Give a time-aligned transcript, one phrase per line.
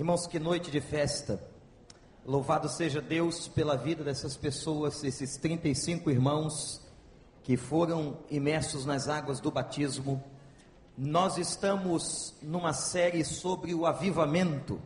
[0.00, 1.38] Irmãos, que noite de festa.
[2.24, 6.80] Louvado seja Deus pela vida dessas pessoas, esses 35 irmãos
[7.42, 10.24] que foram imersos nas águas do batismo.
[10.96, 14.80] Nós estamos numa série sobre o avivamento.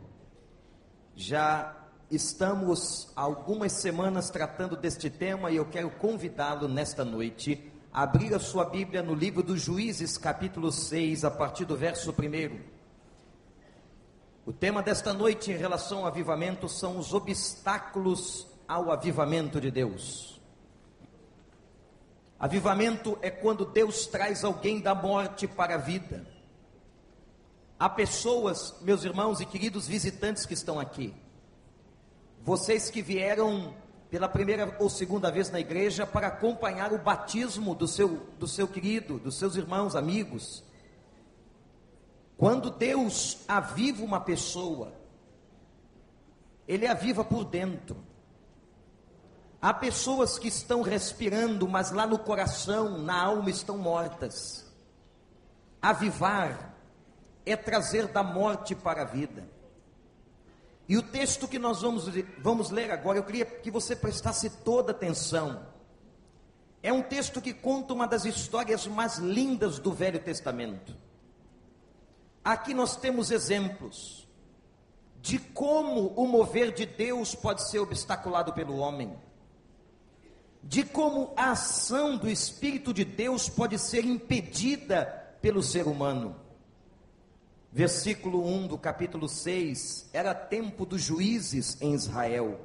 [1.15, 1.77] Já
[2.11, 8.41] estamos algumas semanas tratando deste tema e eu quero convidá-lo nesta noite a abrir a
[8.41, 12.74] sua Bíblia no livro dos Juízes, capítulo 6, a partir do verso 1.
[14.47, 20.39] O tema desta noite em relação ao avivamento são os obstáculos ao avivamento de Deus.
[22.39, 26.27] Avivamento é quando Deus traz alguém da morte para a vida.
[27.79, 31.15] Há pessoas, meus irmãos e queridos visitantes que estão aqui,
[32.43, 33.75] vocês que vieram
[34.11, 38.69] pela primeira ou segunda vez na igreja para acompanhar o batismo do seu, do seu
[38.69, 40.63] querido, dos seus irmãos, amigos.
[42.37, 44.93] Quando Deus aviva uma pessoa,
[46.67, 47.97] Ele aviva por dentro.
[49.61, 54.71] Há pessoas que estão respirando, mas lá no coração, na alma estão mortas.
[55.81, 56.75] Avivar
[57.47, 59.49] é trazer da morte para a vida.
[60.87, 62.05] E o texto que nós vamos,
[62.39, 65.67] vamos ler agora, eu queria que você prestasse toda atenção.
[66.83, 70.95] É um texto que conta uma das histórias mais lindas do Velho Testamento.
[72.45, 74.29] Aqui nós temos exemplos
[75.21, 79.17] de como o mover de Deus pode ser obstaculado pelo homem,
[80.63, 85.07] de como a ação do Espírito de Deus pode ser impedida
[85.41, 86.45] pelo ser humano
[87.75, 92.61] versículo 1 do capítulo 6, era tempo dos juízes em Israel.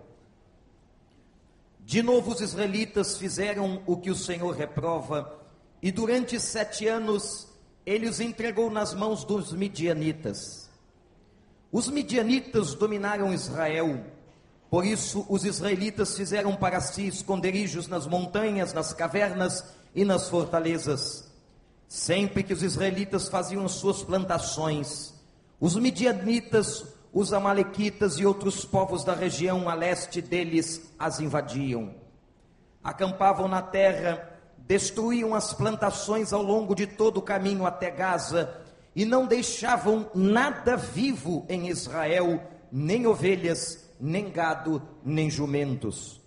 [1.79, 5.41] De novo os israelitas fizeram o que o Senhor reprova,
[5.81, 7.47] e durante sete anos
[7.89, 10.69] ele os entregou nas mãos dos midianitas.
[11.71, 14.05] Os midianitas dominaram Israel,
[14.69, 19.65] por isso os israelitas fizeram para si esconderijos nas montanhas, nas cavernas
[19.95, 21.27] e nas fortalezas.
[21.87, 25.11] Sempre que os israelitas faziam suas plantações,
[25.59, 31.95] os midianitas, os amalequitas e outros povos da região a leste deles as invadiam.
[32.83, 34.28] Acampavam na terra,
[34.69, 38.55] destruíam as plantações ao longo de todo o caminho até Gaza
[38.95, 42.39] e não deixavam nada vivo em Israel,
[42.71, 46.21] nem ovelhas, nem gado, nem jumentos.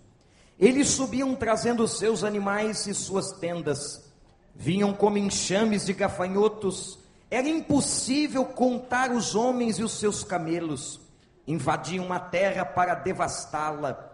[0.59, 4.11] Eles subiam trazendo seus animais e suas tendas
[4.53, 6.99] vinham como enxames de gafanhotos,
[7.31, 10.99] era impossível contar os homens e os seus camelos,
[11.47, 14.11] invadiam a terra para devastá-la.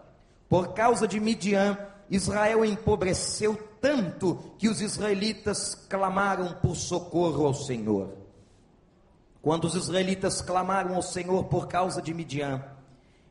[0.48, 1.76] Por causa de Midian,
[2.08, 8.14] Israel empobreceu tanto que os israelitas clamaram por socorro ao Senhor.
[9.42, 12.62] Quando os israelitas clamaram ao Senhor por causa de Midian,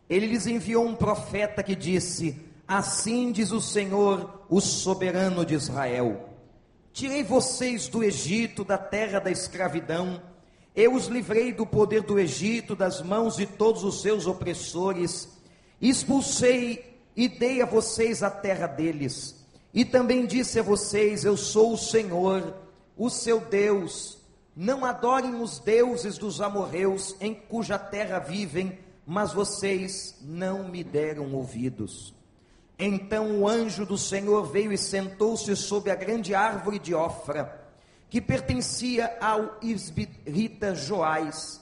[0.09, 6.29] ele lhes enviou um profeta que disse: Assim diz o Senhor, o soberano de Israel
[6.99, 10.21] Tirei vocês do Egito, da terra da escravidão.
[10.75, 15.29] Eu os livrei do poder do Egito, das mãos de todos os seus opressores.
[15.81, 19.38] Expulsei e dei a vocês a terra deles.
[19.73, 22.55] E também disse a vocês: Eu sou o Senhor,
[22.97, 24.17] o seu Deus.
[24.55, 31.33] Não adorem os deuses dos amorreus, em cuja terra vivem, mas vocês não me deram
[31.33, 32.13] ouvidos.
[32.77, 37.67] Então o anjo do Senhor veio e sentou-se sob a grande árvore de Ofra,
[38.09, 41.61] que pertencia ao Isbirita Joás.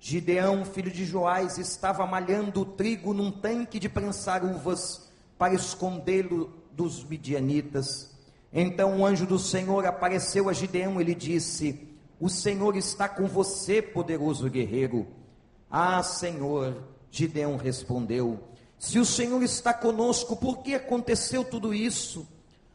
[0.00, 5.08] Gideão, filho de Joás, estava malhando o trigo num tanque de prensar uvas
[5.38, 8.10] para escondê-lo dos midianitas.
[8.52, 11.88] Então o anjo do Senhor apareceu a Gideão e lhe disse:
[12.20, 15.06] O Senhor está com você, poderoso guerreiro.
[15.70, 22.26] Ah, Senhor, Gideão respondeu: se o Senhor está conosco, por que aconteceu tudo isso?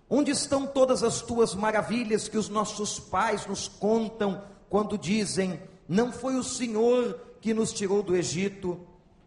[0.10, 6.14] Onde estão todas as tuas maravilhas que os nossos pais nos contam quando dizem: Não
[6.14, 8.80] foi o Senhor que nos tirou do Egito,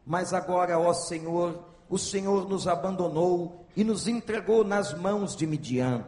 [0.06, 6.06] mas agora, ó Senhor, o Senhor nos abandonou e nos entregou nas mãos de Midian.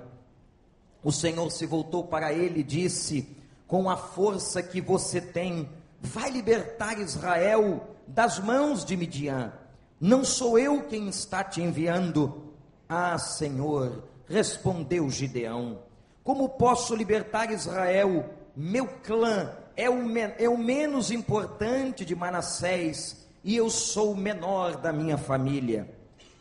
[1.03, 3.37] O Senhor se voltou para ele e disse:
[3.67, 5.69] Com a força que você tem,
[6.01, 9.53] vai libertar Israel das mãos de Midian.
[10.01, 12.53] Não sou eu quem está te enviando.
[12.89, 15.81] Ah, Senhor, respondeu Gideão.
[16.23, 18.31] Como posso libertar Israel?
[18.55, 19.99] Meu clã é o,
[20.39, 25.89] é o menos importante de Manassés e eu sou o menor da minha família.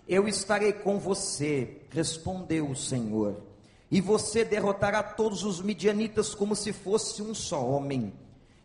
[0.07, 3.41] Eu estarei com você, respondeu o Senhor.
[3.89, 8.13] E você derrotará todos os midianitas como se fosse um só homem.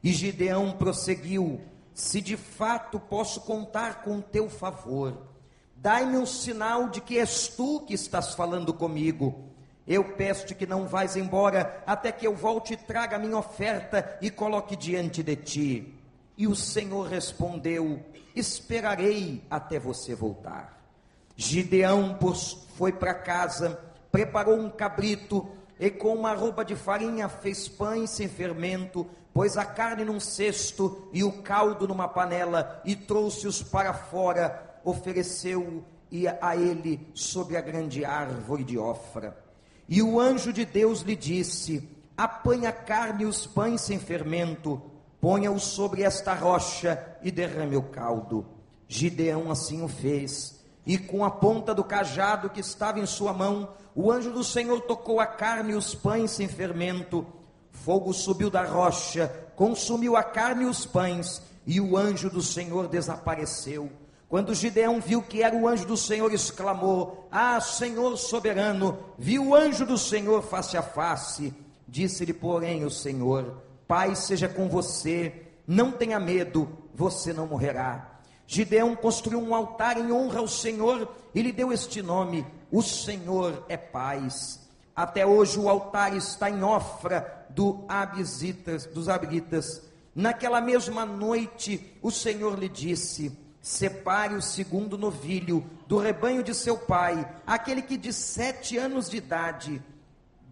[0.03, 1.61] E Gideão prosseguiu:
[1.95, 5.17] se de fato posso contar com teu favor.
[5.75, 9.51] Dai-me um sinal de que és tu que estás falando comigo.
[9.87, 14.19] Eu peço-te que não vais embora até que eu volte e traga a minha oferta
[14.21, 15.96] e coloque diante de ti.
[16.37, 18.01] E o Senhor respondeu:
[18.35, 20.77] Esperarei até você voltar.
[21.37, 22.19] Gideão
[22.77, 23.79] foi para casa,
[24.11, 25.47] preparou um cabrito
[25.79, 31.09] e com uma roupa de farinha fez pães sem fermento, pôs a carne num cesto
[31.13, 35.85] e o caldo numa panela e trouxe-os para fora, ofereceu
[36.41, 39.37] a ele sobre a grande árvore de Ofra.
[39.89, 41.87] E o anjo de Deus lhe disse:
[42.17, 44.81] Apanha a carne e os pães sem fermento,
[45.27, 48.47] ponha-os sobre esta rocha e derrame o caldo.
[48.87, 53.71] Gideão assim o fez, e com a ponta do cajado que estava em sua mão,
[53.93, 57.27] o anjo do Senhor tocou a carne e os pães sem fermento,
[57.73, 59.27] Fogo subiu da rocha,
[59.57, 63.91] consumiu a carne e os pães, e o anjo do Senhor desapareceu.
[64.29, 69.55] Quando Gideão viu que era o anjo do Senhor, exclamou: Ah, Senhor soberano, viu o
[69.57, 71.53] anjo do Senhor face a face.
[71.89, 78.21] Disse-lhe, porém, o Senhor: Pai seja com você, não tenha medo, você não morrerá.
[78.47, 83.65] Gideão construiu um altar em honra ao Senhor e lhe deu este nome: O Senhor
[83.69, 84.67] é paz.
[84.95, 89.83] Até hoje o altar está em Ofra do Abisitas, dos Abritas.
[90.15, 96.79] Naquela mesma noite, o Senhor lhe disse: Separe o segundo novilho do rebanho de seu
[96.79, 99.83] pai, aquele que de sete anos de idade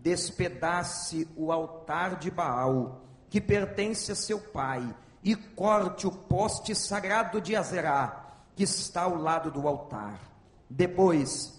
[0.02, 3.00] despedace o altar de Baal,
[3.34, 9.16] que pertence a seu pai, e corte o poste sagrado de Azerá, que está ao
[9.16, 10.20] lado do altar.
[10.70, 11.52] Depois,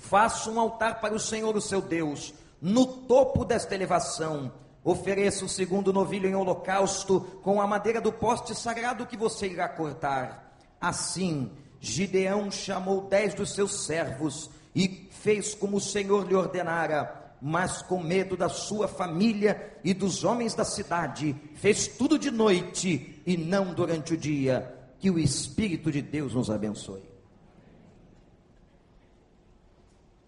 [0.00, 4.50] Faça um altar para o Senhor, o seu Deus, no topo desta elevação.
[4.82, 9.68] Ofereça o segundo novilho em holocausto com a madeira do poste sagrado que você irá
[9.68, 10.56] cortar.
[10.80, 17.80] Assim, Gideão chamou dez dos seus servos e fez como o Senhor lhe ordenara, mas
[17.82, 23.36] com medo da sua família e dos homens da cidade, fez tudo de noite e
[23.36, 24.76] não durante o dia.
[24.98, 27.02] Que o Espírito de Deus nos abençoe.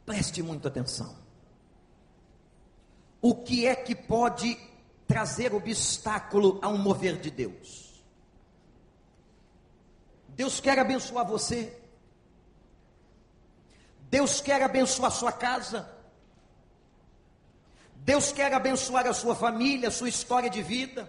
[0.06, 1.14] Preste muita atenção.
[3.20, 4.58] O que é que pode
[5.06, 8.02] trazer obstáculo a um mover de Deus?
[10.28, 11.78] Deus quer abençoar você.
[14.10, 16.01] Deus quer abençoar sua casa.
[18.04, 21.08] Deus quer abençoar a sua família, a sua história de vida.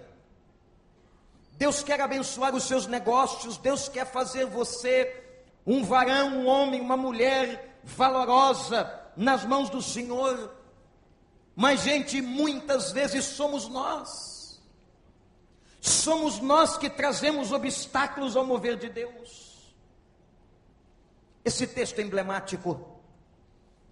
[1.53, 3.57] Deus quer abençoar os seus negócios.
[3.57, 5.23] Deus quer fazer você
[5.65, 10.53] um varão, um homem, uma mulher valorosa nas mãos do Senhor.
[11.55, 14.61] Mas, gente, muitas vezes somos nós.
[15.81, 19.73] Somos nós que trazemos obstáculos ao mover de Deus.
[21.43, 22.99] Esse texto é emblemático.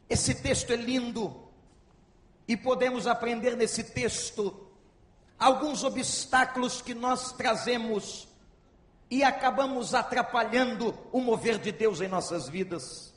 [0.07, 1.40] Esse texto é lindo.
[2.51, 4.68] E podemos aprender nesse texto
[5.39, 8.27] alguns obstáculos que nós trazemos
[9.09, 13.13] e acabamos atrapalhando o mover de Deus em nossas vidas.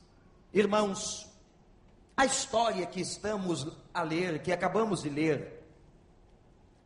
[0.52, 1.28] Irmãos,
[2.16, 5.64] a história que estamos a ler, que acabamos de ler,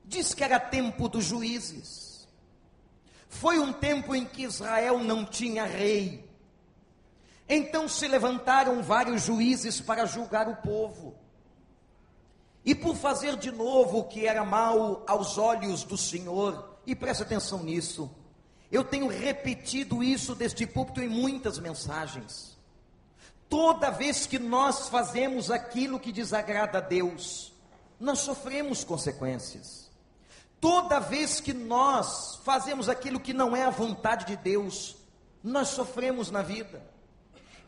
[0.03, 2.27] diz que era tempo dos juízes.
[3.29, 6.27] Foi um tempo em que Israel não tinha rei.
[7.47, 11.28] Então se levantaram vários juízes para julgar o povo.
[12.69, 17.23] E por fazer de novo o que era mal aos olhos do Senhor, e preste
[17.23, 18.11] atenção nisso,
[18.71, 22.59] eu tenho repetido isso deste púlpito em muitas mensagens.
[23.49, 27.55] Toda vez que nós fazemos aquilo que desagrada a Deus,
[27.99, 29.91] nós sofremos consequências.
[30.61, 34.95] Toda vez que nós fazemos aquilo que não é a vontade de Deus,
[35.43, 36.83] nós sofremos na vida.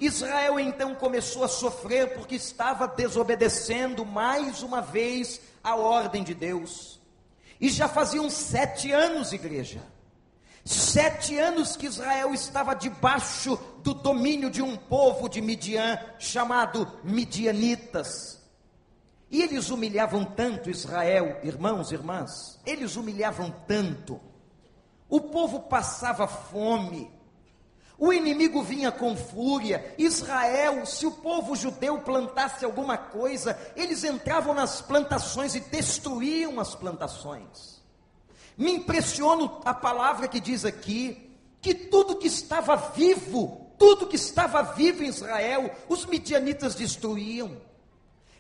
[0.01, 6.99] Israel então começou a sofrer porque estava desobedecendo mais uma vez a ordem de Deus.
[7.61, 9.83] E já faziam sete anos, igreja,
[10.65, 18.41] Sete anos que Israel estava debaixo do domínio de um povo de Midian, chamado Midianitas.
[19.31, 24.21] E eles humilhavam tanto Israel, irmãos e irmãs, eles humilhavam tanto.
[25.09, 27.11] O povo passava fome,
[28.01, 29.95] o inimigo vinha com fúria.
[29.99, 36.75] Israel, se o povo judeu plantasse alguma coisa, eles entravam nas plantações e destruíam as
[36.75, 37.83] plantações.
[38.57, 44.63] Me impressiona a palavra que diz aqui que tudo que estava vivo, tudo que estava
[44.63, 47.61] vivo em Israel, os midianitas destruíam.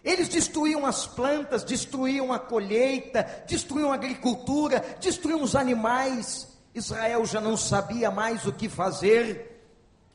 [0.02, 6.48] Eles destruíam as plantas, destruíam a colheita, destruíam a agricultura, destruíam os animais.
[6.74, 9.49] Israel já não sabia mais o que fazer.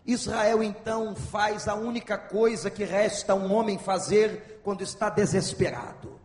[0.05, 6.19] Israel então faz a única coisa que resta a um homem fazer quando está desesperado.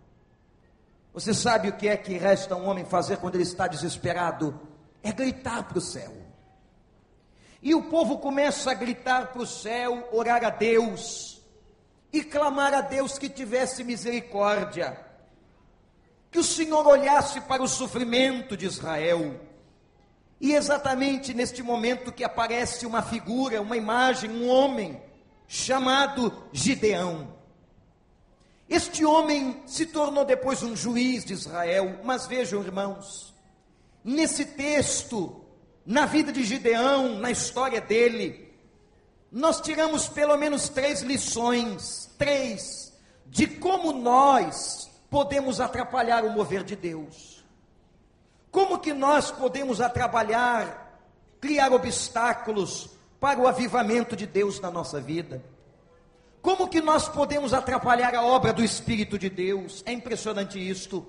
[1.14, 4.60] Você sabe o que é que resta a um homem fazer quando ele está desesperado?
[5.02, 6.12] É gritar para o céu.
[7.62, 11.42] E o povo começa a gritar para o céu, orar a Deus
[12.12, 14.98] e clamar a Deus que tivesse misericórdia,
[16.30, 19.40] que o Senhor olhasse para o sofrimento de Israel.
[20.40, 25.00] E exatamente neste momento que aparece uma figura, uma imagem, um homem
[25.46, 27.36] chamado Gideão.
[28.68, 33.34] Este homem se tornou depois um juiz de Israel, mas vejam, irmãos,
[34.02, 35.44] nesse texto,
[35.84, 38.48] na vida de Gideão, na história dele,
[39.30, 42.92] nós tiramos pelo menos três lições, três,
[43.26, 47.29] de como nós podemos atrapalhar o mover de Deus.
[48.50, 50.98] Como que nós podemos atrapalhar,
[51.40, 52.90] criar obstáculos
[53.20, 55.42] para o avivamento de Deus na nossa vida?
[56.42, 59.82] Como que nós podemos atrapalhar a obra do Espírito de Deus?
[59.86, 61.06] É impressionante isto,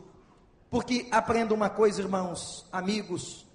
[0.69, 3.47] porque aprenda uma coisa, irmãos, amigos: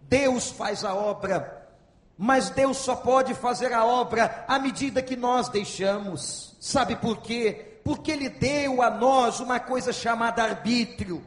[0.00, 1.68] Deus faz a obra,
[2.16, 6.56] mas Deus só pode fazer a obra à medida que nós deixamos.
[6.60, 7.80] Sabe por quê?
[7.84, 11.22] Porque Ele deu a nós uma coisa chamada arbítrio.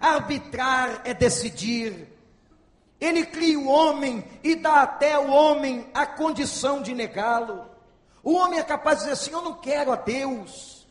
[0.00, 2.08] Arbitrar é decidir.
[3.00, 7.64] Ele cria o homem e dá até ao homem a condição de negá-lo.
[8.22, 10.86] O homem é capaz de dizer assim: Eu não quero a Deus.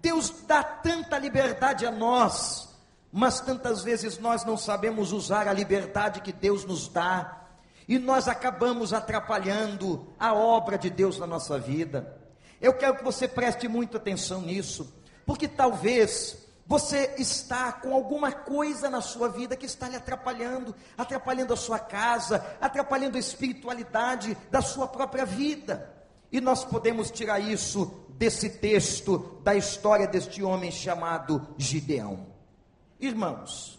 [0.00, 2.68] Deus dá tanta liberdade a nós,
[3.10, 7.46] mas tantas vezes nós não sabemos usar a liberdade que Deus nos dá,
[7.88, 12.20] e nós acabamos atrapalhando a obra de Deus na nossa vida.
[12.60, 14.92] Eu quero que você preste muita atenção nisso,
[15.24, 21.52] porque talvez você está com alguma coisa na sua vida que está lhe atrapalhando, atrapalhando
[21.52, 25.94] a sua casa, atrapalhando a espiritualidade da sua própria vida.
[26.32, 32.26] E nós podemos tirar isso desse texto, da história deste homem chamado Gideão.
[32.98, 33.78] Irmãos,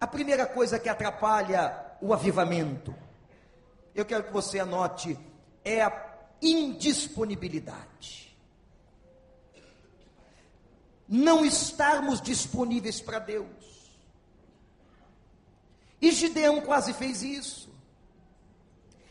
[0.00, 2.94] a primeira coisa que atrapalha o avivamento,
[3.94, 5.18] eu quero que você anote,
[5.64, 6.06] é a
[6.42, 8.27] indisponibilidade.
[11.08, 13.48] Não estarmos disponíveis para Deus.
[16.00, 17.68] E Gideão quase fez isso.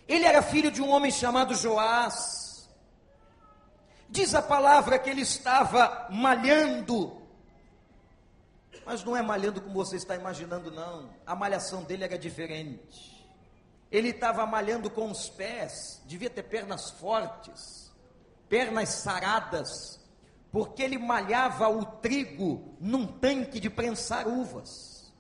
[0.08, 2.70] Ele era filho de um homem chamado Joás.
[4.10, 7.22] Diz a palavra que ele estava malhando.
[8.86, 11.10] Mas não é malhando como você está imaginando, não.
[11.26, 13.18] A malhação dele era diferente.
[13.92, 17.92] Ele estava malhando com os pés, devia ter pernas fortes,
[18.48, 20.00] pernas saradas,
[20.58, 25.14] porque ele malhava o trigo num tanque de prensar uvas.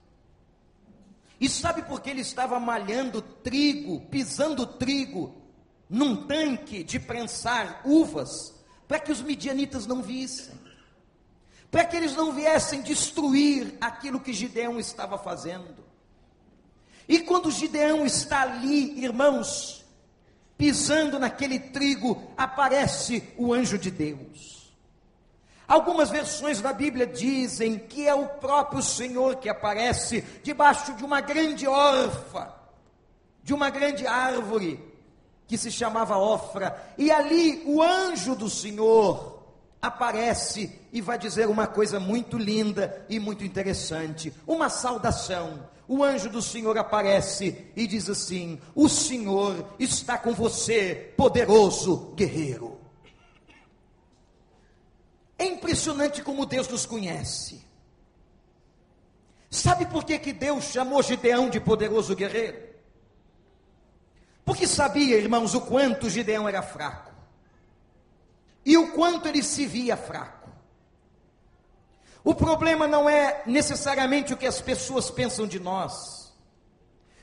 [1.39, 5.39] E sabe por que ele estava malhando trigo, pisando trigo,
[5.87, 8.51] num tanque de prensar uvas?
[8.87, 10.55] Para que os midianitas não vissem,
[11.69, 15.85] para que eles não viessem destruir aquilo que Gideão estava fazendo.
[17.07, 19.85] E quando Gideão está ali, irmãos,
[20.57, 24.57] pisando naquele trigo, aparece o anjo de Deus.
[25.67, 31.19] Algumas versões da Bíblia dizem que é o próprio Senhor que aparece debaixo de uma
[31.19, 32.55] grande orfa,
[33.43, 34.79] de uma grande árvore
[35.45, 39.43] que se chamava Ofra, e ali o anjo do Senhor
[39.81, 45.67] aparece e vai dizer uma coisa muito linda e muito interessante, uma saudação.
[45.87, 52.76] O anjo do Senhor aparece e diz assim: O Senhor está com você, poderoso guerreiro.
[55.37, 57.65] É impressionante como Deus nos conhece.
[59.49, 62.67] Sabe por que, que Deus chamou Gideão de poderoso guerreiro?
[64.43, 67.11] Porque sabia, irmãos, o quanto Gideão era fraco.
[68.65, 70.49] E o quanto ele se via fraco.
[72.23, 76.33] O problema não é necessariamente o que as pessoas pensam de nós.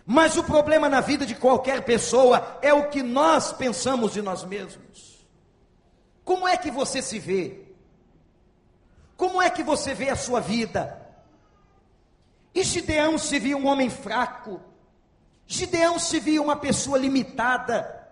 [0.06, 4.44] Mas o problema na vida de qualquer pessoa é o que nós pensamos de nós
[4.44, 5.26] mesmos.
[6.25, 7.63] Como é que você se vê?
[9.16, 11.00] Como é que você vê a sua vida?
[12.54, 14.61] E Gideão se via um homem fraco.
[15.47, 18.09] Gideão se via uma pessoa limitada.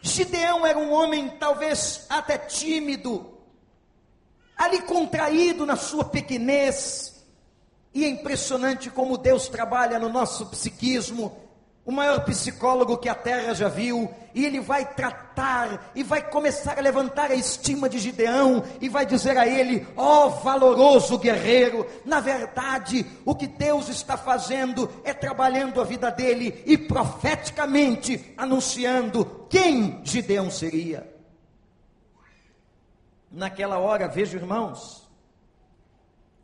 [0.00, 3.38] Gideão era um homem talvez até tímido,
[4.56, 7.24] ali contraído na sua pequenez.
[7.94, 11.41] E é impressionante como Deus trabalha no nosso psiquismo
[11.84, 16.78] o maior psicólogo que a terra já viu, e ele vai tratar e vai começar
[16.78, 21.86] a levantar a estima de Gideão e vai dizer a ele: ó oh, valoroso guerreiro,
[22.04, 29.46] na verdade, o que Deus está fazendo é trabalhando a vida dele e profeticamente anunciando
[29.50, 31.10] quem Gideão seria.
[33.30, 35.08] Naquela hora, veja irmãos,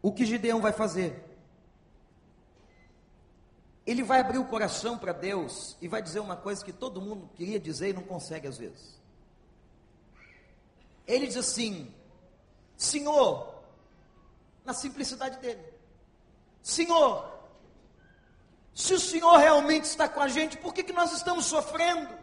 [0.03, 1.28] o que Gideão vai fazer?
[3.91, 7.31] Ele vai abrir o coração para Deus e vai dizer uma coisa que todo mundo
[7.35, 9.01] queria dizer e não consegue às vezes.
[11.07, 11.91] Ele diz assim:
[12.77, 13.63] Senhor,
[14.63, 15.65] na simplicidade dele,
[16.63, 17.33] Senhor,
[18.75, 22.15] se o Senhor realmente está com a gente, por que, que nós estamos sofrendo?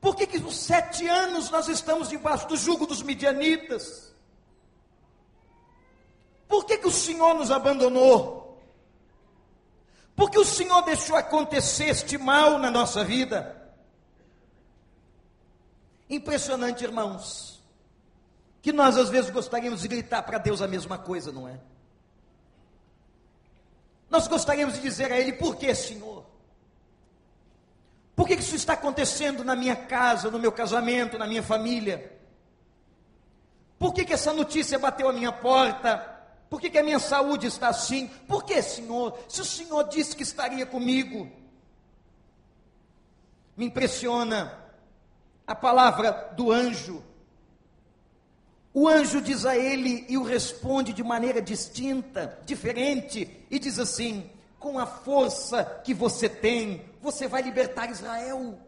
[0.00, 4.14] Por que, que os sete anos nós estamos debaixo do jugo dos midianitas?
[6.48, 8.39] Por que, que o Senhor nos abandonou?
[10.20, 13.72] Porque o Senhor deixou acontecer este mal na nossa vida.
[16.10, 17.64] Impressionante, irmãos,
[18.60, 21.58] que nós às vezes gostaríamos de gritar para Deus a mesma coisa, não é?
[24.10, 26.26] Nós gostaríamos de dizer a Ele: por que, Senhor?
[28.14, 32.20] Por que isso está acontecendo na minha casa, no meu casamento, na minha família?
[33.78, 36.19] Por que, que essa notícia bateu a minha porta?
[36.50, 38.08] Por que, que a minha saúde está assim?
[38.26, 39.16] Por que, Senhor?
[39.28, 41.30] Se o Senhor disse que estaria comigo.
[43.56, 44.58] Me impressiona
[45.46, 47.04] a palavra do anjo.
[48.74, 54.28] O anjo diz a ele e o responde de maneira distinta, diferente, e diz assim:
[54.58, 58.58] com a força que você tem, você vai libertar Israel.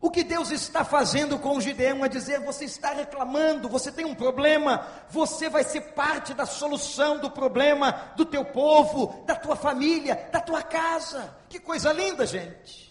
[0.00, 4.04] O que Deus está fazendo com o Gideão é dizer: você está reclamando, você tem
[4.04, 9.56] um problema, você vai ser parte da solução do problema do teu povo, da tua
[9.56, 11.34] família, da tua casa.
[11.48, 12.86] Que coisa linda, gente.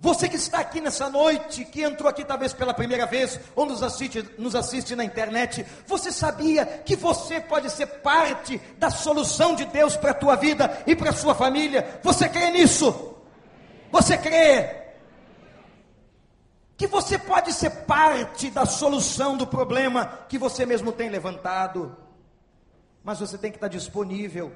[0.00, 3.82] Você que está aqui nessa noite, que entrou aqui talvez pela primeira vez, ou nos
[3.82, 9.64] assiste, nos assiste na internet, você sabia que você pode ser parte da solução de
[9.64, 12.00] Deus para a tua vida e para a sua família?
[12.02, 13.14] Você crê nisso?
[13.90, 14.83] Você crê?
[16.76, 21.96] Que você pode ser parte da solução do problema que você mesmo tem levantado,
[23.02, 24.52] mas você tem que estar disponível.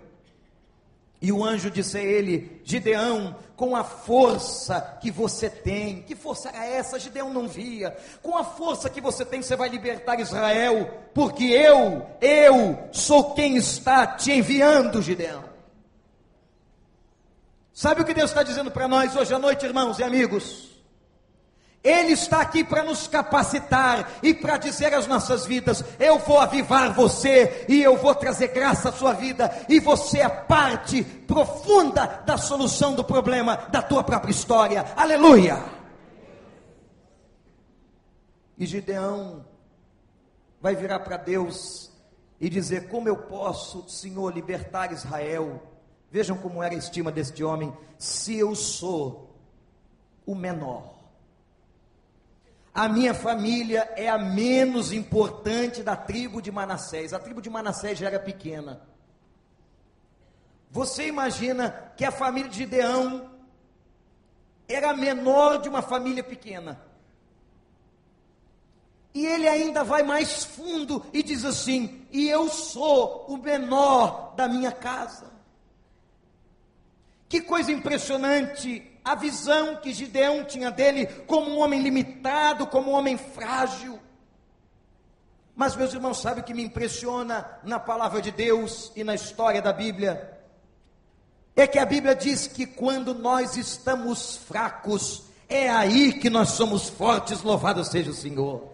[1.20, 6.48] E o anjo disse a ele: Gideão, com a força que você tem, que força
[6.48, 6.98] era essa?
[6.98, 7.96] Gideão não via.
[8.22, 13.56] Com a força que você tem, você vai libertar Israel, porque eu, eu sou quem
[13.56, 15.44] está te enviando, Gideão.
[17.72, 20.77] Sabe o que Deus está dizendo para nós hoje à noite, irmãos e amigos?
[21.82, 26.92] Ele está aqui para nos capacitar e para dizer às nossas vidas: eu vou avivar
[26.92, 32.36] você e eu vou trazer graça à sua vida, e você é parte profunda da
[32.36, 34.84] solução do problema da tua própria história.
[34.96, 35.62] Aleluia!
[38.58, 39.46] E Gideão
[40.60, 41.92] vai virar para Deus
[42.40, 45.62] e dizer: Como eu posso, Senhor, libertar Israel?
[46.10, 49.36] Vejam como era a estima deste homem, se eu sou
[50.26, 50.97] o menor
[52.78, 57.12] a minha família é a menos importante da tribo de Manassés.
[57.12, 58.80] A tribo de Manassés já era pequena.
[60.70, 63.32] Você imagina que a família de Gideão
[64.68, 66.80] era menor de uma família pequena.
[69.12, 74.46] E ele ainda vai mais fundo e diz assim: E eu sou o menor da
[74.46, 75.32] minha casa.
[77.28, 82.94] Que coisa impressionante a visão que Gideão tinha dele como um homem limitado, como um
[82.94, 83.98] homem frágil.
[85.56, 89.62] Mas, meus irmãos, sabe o que me impressiona na palavra de Deus e na história
[89.62, 90.38] da Bíblia?
[91.56, 96.90] É que a Bíblia diz que quando nós estamos fracos, é aí que nós somos
[96.90, 98.68] fortes, louvado seja o Senhor.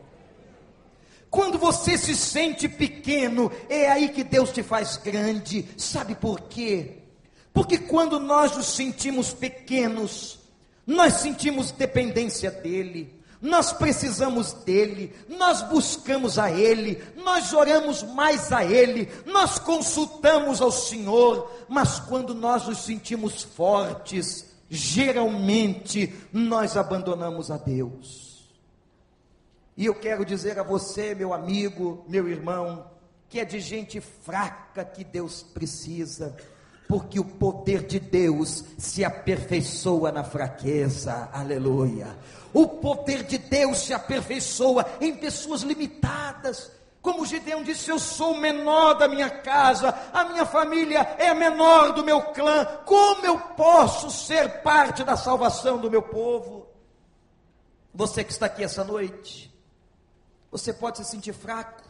[1.30, 5.68] Quando você se sente pequeno, é aí que Deus te faz grande.
[5.78, 7.03] Sabe por quê?
[7.54, 10.40] Porque quando nós nos sentimos pequenos,
[10.84, 18.64] nós sentimos dependência dEle, nós precisamos dEle, nós buscamos a Ele, nós oramos mais a
[18.64, 27.56] Ele, nós consultamos ao Senhor, mas quando nós nos sentimos fortes, geralmente nós abandonamos a
[27.56, 28.50] Deus.
[29.76, 32.90] E eu quero dizer a você, meu amigo, meu irmão,
[33.28, 36.36] que é de gente fraca que Deus precisa
[36.88, 42.16] porque o poder de Deus se aperfeiçoa na fraqueza, aleluia.
[42.52, 46.70] O poder de Deus se aperfeiçoa em pessoas limitadas.
[47.00, 51.34] Como Gideão disse, eu sou o menor da minha casa, a minha família é a
[51.34, 56.66] menor do meu clã, como eu posso ser parte da salvação do meu povo?
[57.92, 59.54] Você que está aqui essa noite,
[60.50, 61.82] você pode se sentir fraco.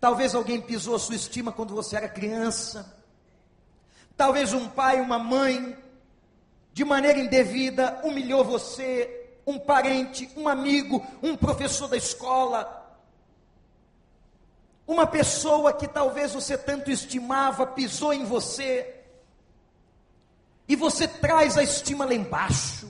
[0.00, 3.03] Talvez alguém pisou a sua estima quando você era criança.
[4.16, 5.76] Talvez um pai, uma mãe,
[6.72, 12.82] de maneira indevida, humilhou você, um parente, um amigo, um professor da escola.
[14.86, 19.02] Uma pessoa que talvez você tanto estimava pisou em você,
[20.66, 22.88] e você traz a estima lá embaixo,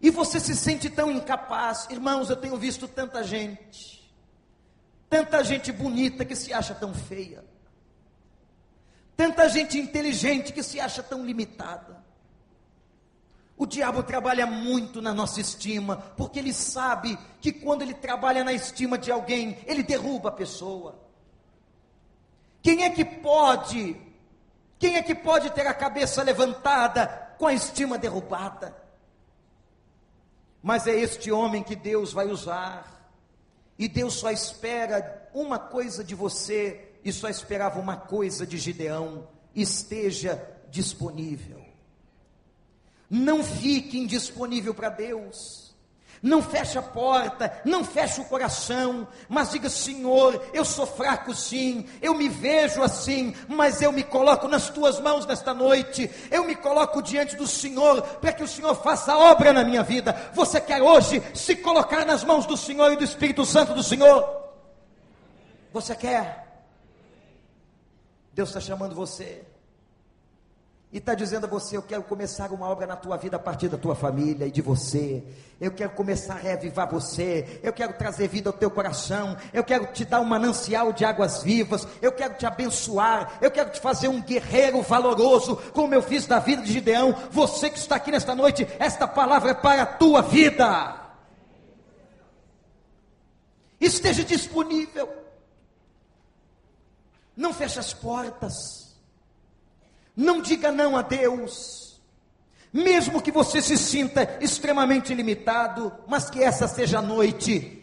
[0.00, 1.86] e você se sente tão incapaz.
[1.90, 4.10] Irmãos, eu tenho visto tanta gente,
[5.08, 7.44] tanta gente bonita que se acha tão feia,
[9.20, 12.02] tanta gente inteligente que se acha tão limitada.
[13.54, 18.54] O diabo trabalha muito na nossa estima, porque ele sabe que quando ele trabalha na
[18.54, 20.98] estima de alguém, ele derruba a pessoa.
[22.62, 23.94] Quem é que pode?
[24.78, 27.06] Quem é que pode ter a cabeça levantada
[27.38, 28.74] com a estima derrubada?
[30.62, 33.12] Mas é este homem que Deus vai usar.
[33.78, 39.28] E Deus só espera uma coisa de você e só esperava uma coisa de Gideão:
[39.54, 41.60] esteja disponível.
[43.08, 45.70] Não fique indisponível para Deus.
[46.22, 51.86] Não feche a porta, não feche o coração, mas diga: Senhor, eu sou fraco sim,
[52.02, 56.54] eu me vejo assim, mas eu me coloco nas tuas mãos nesta noite, eu me
[56.54, 60.30] coloco diante do Senhor, para que o Senhor faça obra na minha vida.
[60.34, 64.28] Você quer hoje se colocar nas mãos do Senhor e do Espírito Santo do Senhor?
[65.72, 66.49] Você quer?
[68.32, 69.44] Deus está chamando você
[70.92, 73.68] e está dizendo a você: Eu quero começar uma obra na tua vida a partir
[73.68, 75.22] da tua família e de você.
[75.60, 77.60] Eu quero começar a reavivar você.
[77.62, 79.36] Eu quero trazer vida ao teu coração.
[79.52, 81.86] Eu quero te dar um manancial de águas vivas.
[82.02, 83.38] Eu quero te abençoar.
[83.40, 87.14] Eu quero te fazer um guerreiro valoroso, como eu fiz da vida de Gideão.
[87.30, 90.98] Você que está aqui nesta noite, esta palavra é para a tua vida.
[93.80, 95.19] Esteja disponível.
[97.40, 98.94] Não feche as portas.
[100.14, 101.98] Não diga não a Deus.
[102.70, 107.82] Mesmo que você se sinta extremamente limitado, mas que essa seja a noite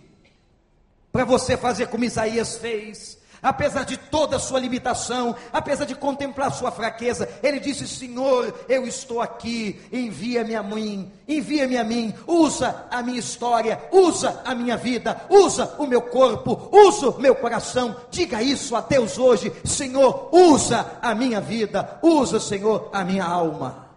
[1.11, 6.51] para você fazer como Isaías fez, apesar de toda a sua limitação, apesar de contemplar
[6.51, 12.85] sua fraqueza, ele disse: Senhor, eu estou aqui, envia-me a mim, envia-me a mim, usa
[12.89, 17.95] a minha história, usa a minha vida, usa o meu corpo, usa o meu coração.
[18.09, 23.87] Diga isso a Deus hoje: Senhor, usa a minha vida, usa, Senhor, a minha alma.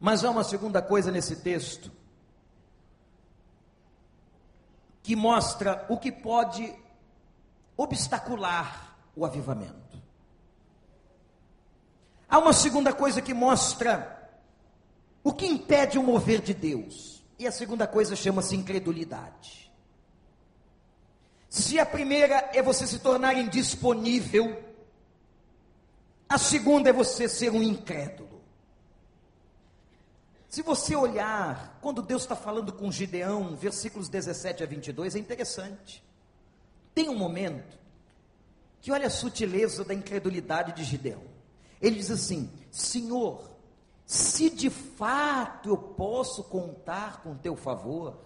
[0.00, 1.90] Mas há uma segunda coisa nesse texto
[5.08, 6.70] que mostra o que pode
[7.78, 9.98] obstacular o avivamento.
[12.28, 14.30] Há uma segunda coisa que mostra
[15.24, 17.24] o que impede o mover de Deus.
[17.38, 19.72] E a segunda coisa chama-se incredulidade.
[21.48, 24.62] Se a primeira é você se tornar indisponível,
[26.28, 28.37] a segunda é você ser um incrédulo.
[30.48, 36.02] Se você olhar, quando Deus está falando com Gideão, versículos 17 a 22, é interessante.
[36.94, 37.78] Tem um momento
[38.80, 41.22] que olha a sutileza da incredulidade de Gideão.
[41.80, 43.50] Ele diz assim: Senhor,
[44.06, 48.16] se de fato eu posso contar com teu favor,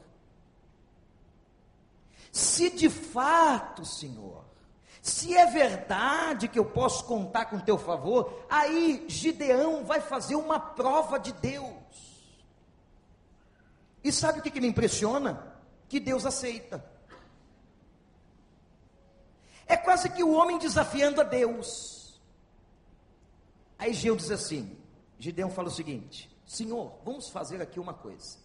[2.31, 4.45] se de fato, Senhor,
[5.03, 10.61] se é verdade que eu posso contar com teu favor, aí Gideão vai fazer uma
[10.61, 11.82] prova de Deus.
[14.03, 15.55] E sabe o que, que me impressiona?
[15.89, 16.85] Que Deus aceita.
[19.67, 22.21] É quase que o homem desafiando a Deus.
[23.79, 24.77] Aí Geu diz assim:
[25.19, 28.39] Gideão fala o seguinte: Senhor, vamos fazer aqui uma coisa.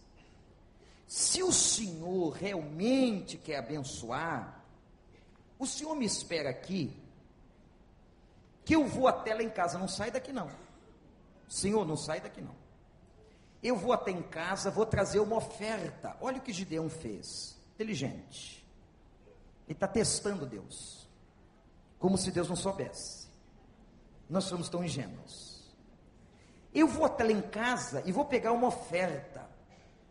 [1.06, 4.64] Se o Senhor realmente quer abençoar,
[5.58, 6.94] o Senhor me espera aqui,
[8.64, 10.50] que eu vou até lá em casa, não sai daqui não.
[11.48, 12.54] Senhor, não sai daqui não.
[13.62, 16.16] Eu vou até em casa, vou trazer uma oferta.
[16.20, 17.58] Olha o que Gideão fez.
[17.74, 18.66] Inteligente.
[19.66, 21.08] Ele está testando Deus.
[21.98, 23.28] Como se Deus não soubesse.
[24.28, 25.58] Nós somos tão ingênuos.
[26.72, 29.48] Eu vou até lá em casa e vou pegar uma oferta.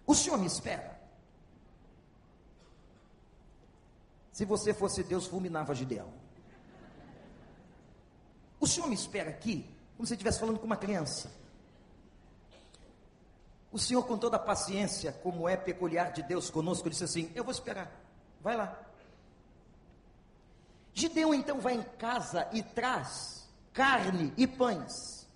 [0.05, 0.97] O senhor me espera?
[4.31, 6.11] Se você fosse Deus, fulminava Gideão.
[8.59, 9.69] O senhor me espera aqui?
[9.95, 11.31] Como se estivesse falando com uma criança.
[13.77, 17.43] O Senhor, com toda a paciência, como é peculiar de Deus conosco, disse assim: Eu
[17.43, 17.91] vou esperar,
[18.41, 18.75] vai lá.
[20.95, 25.29] Gideão então vai em casa e traz carne e pães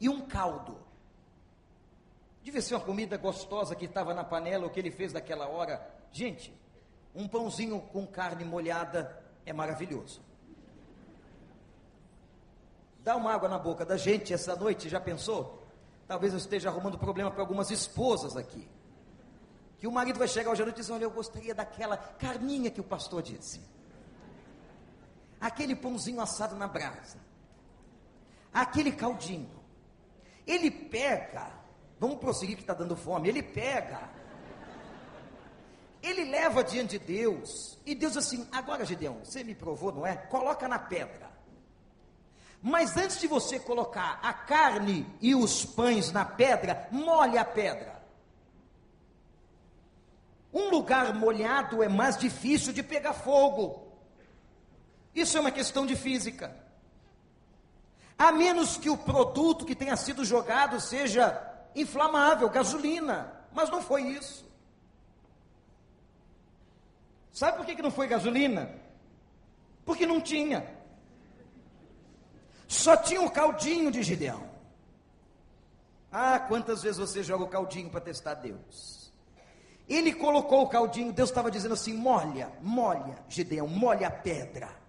[0.00, 0.76] e um caldo.
[2.42, 5.88] Devia ser uma comida gostosa que estava na panela, o que ele fez naquela hora.
[6.10, 6.52] Gente,
[7.14, 10.20] um pãozinho com carne molhada é maravilhoso.
[13.04, 15.63] Dá uma água na boca da gente essa noite, já pensou?
[16.06, 18.68] Talvez eu esteja arrumando problema para algumas esposas aqui.
[19.78, 22.70] Que o marido vai chegar hoje à noite e dizer: Olha, eu gostaria daquela carninha
[22.70, 23.60] que o pastor disse.
[25.40, 27.18] Aquele pãozinho assado na brasa.
[28.52, 29.62] Aquele caldinho.
[30.46, 31.50] Ele pega,
[31.98, 33.28] vamos prosseguir que está dando fome.
[33.28, 34.10] Ele pega,
[36.02, 40.16] ele leva diante de Deus, e Deus assim: Agora, Gideão, você me provou, não é?
[40.16, 41.23] Coloca na pedra.
[42.66, 48.02] Mas antes de você colocar a carne e os pães na pedra, molhe a pedra.
[50.50, 53.86] Um lugar molhado é mais difícil de pegar fogo.
[55.14, 56.56] Isso é uma questão de física.
[58.18, 61.38] A menos que o produto que tenha sido jogado seja
[61.76, 63.30] inflamável, gasolina.
[63.52, 64.42] Mas não foi isso.
[67.30, 68.70] Sabe por que, não foi gasolina?
[69.84, 70.82] Porque não tinha.
[72.66, 74.42] Só tinha o caldinho de Gideão.
[76.10, 79.12] Ah, quantas vezes você joga o caldinho para testar Deus?
[79.88, 84.83] Ele colocou o caldinho, Deus estava dizendo assim: molha, molha, Gideão, molha a pedra.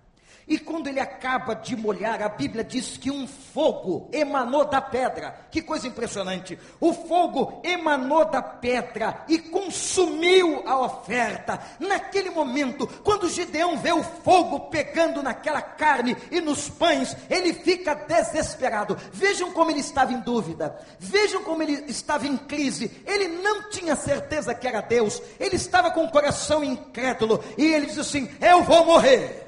[0.48, 5.48] E quando ele acaba de molhar, a Bíblia diz que um fogo emanou da pedra.
[5.50, 6.60] Que coisa impressionante!
[6.80, 11.60] O fogo emanou da pedra e consumiu a oferta.
[11.80, 17.96] Naquele momento, quando Gideão vê o fogo pegando naquela carne e nos pães, ele fica
[17.96, 18.96] desesperado.
[19.12, 20.80] Vejam como ele estava em dúvida.
[21.00, 23.02] Vejam como ele estava em crise.
[23.08, 25.20] Ele não tinha certeza que era Deus.
[25.40, 29.45] Ele estava com o coração incrédulo e ele diz assim: Eu vou morrer.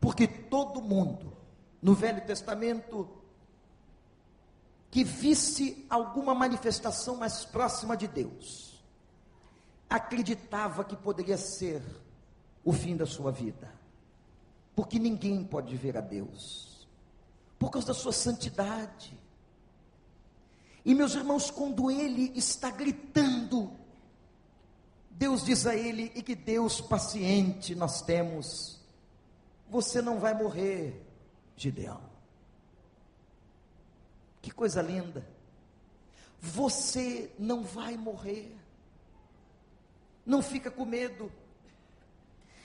[0.00, 1.36] Porque todo mundo
[1.82, 3.08] no Velho Testamento
[4.90, 8.82] que visse alguma manifestação mais próxima de Deus,
[9.88, 11.80] acreditava que poderia ser
[12.64, 13.72] o fim da sua vida.
[14.74, 16.88] Porque ninguém pode ver a Deus,
[17.58, 19.16] por causa da sua santidade.
[20.84, 23.70] E meus irmãos, quando ele está gritando,
[25.10, 28.79] Deus diz a ele, e que Deus paciente nós temos,
[29.70, 31.00] você não vai morrer,
[31.56, 32.00] Gideão.
[34.42, 35.24] Que coisa linda.
[36.40, 38.56] Você não vai morrer.
[40.26, 41.30] Não fica com medo.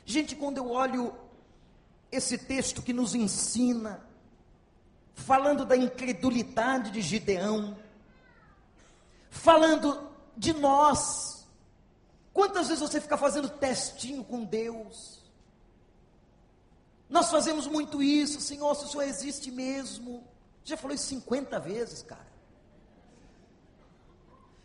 [0.04, 1.16] Gente, quando eu olho
[2.12, 4.04] esse texto que nos ensina,
[5.14, 7.78] falando da incredulidade de Gideão,
[9.30, 11.46] falando de nós,
[12.34, 15.25] quantas vezes você fica fazendo testinho com Deus?
[17.10, 20.24] Nós fazemos muito isso, Senhor, se o Senhor existe mesmo.
[20.64, 22.26] Já falou isso 50 vezes, cara.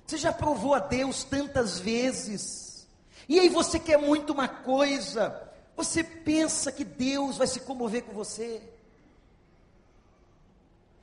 [0.07, 2.89] Você já provou a Deus tantas vezes.
[3.29, 5.49] E aí você quer muito uma coisa.
[5.77, 8.61] Você pensa que Deus vai se comover com você.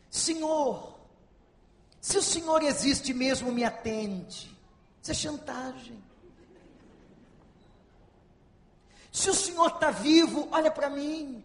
[0.10, 0.97] Senhor,
[2.02, 4.56] se o Senhor existe mesmo, me atende.
[5.02, 6.04] Isso é chantagem.
[9.17, 11.43] Se o Senhor está vivo, olha para mim.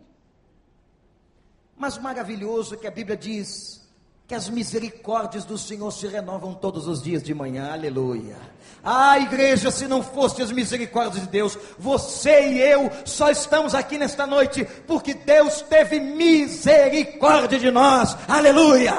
[1.75, 3.81] Mas maravilhoso é que a Bíblia diz
[4.29, 8.37] que as misericórdias do Senhor se renovam todos os dias de manhã, aleluia.
[8.85, 13.97] Ah, igreja, se não fosse as misericórdias de Deus, você e eu só estamos aqui
[13.97, 18.93] nesta noite porque Deus teve misericórdia de nós, aleluia.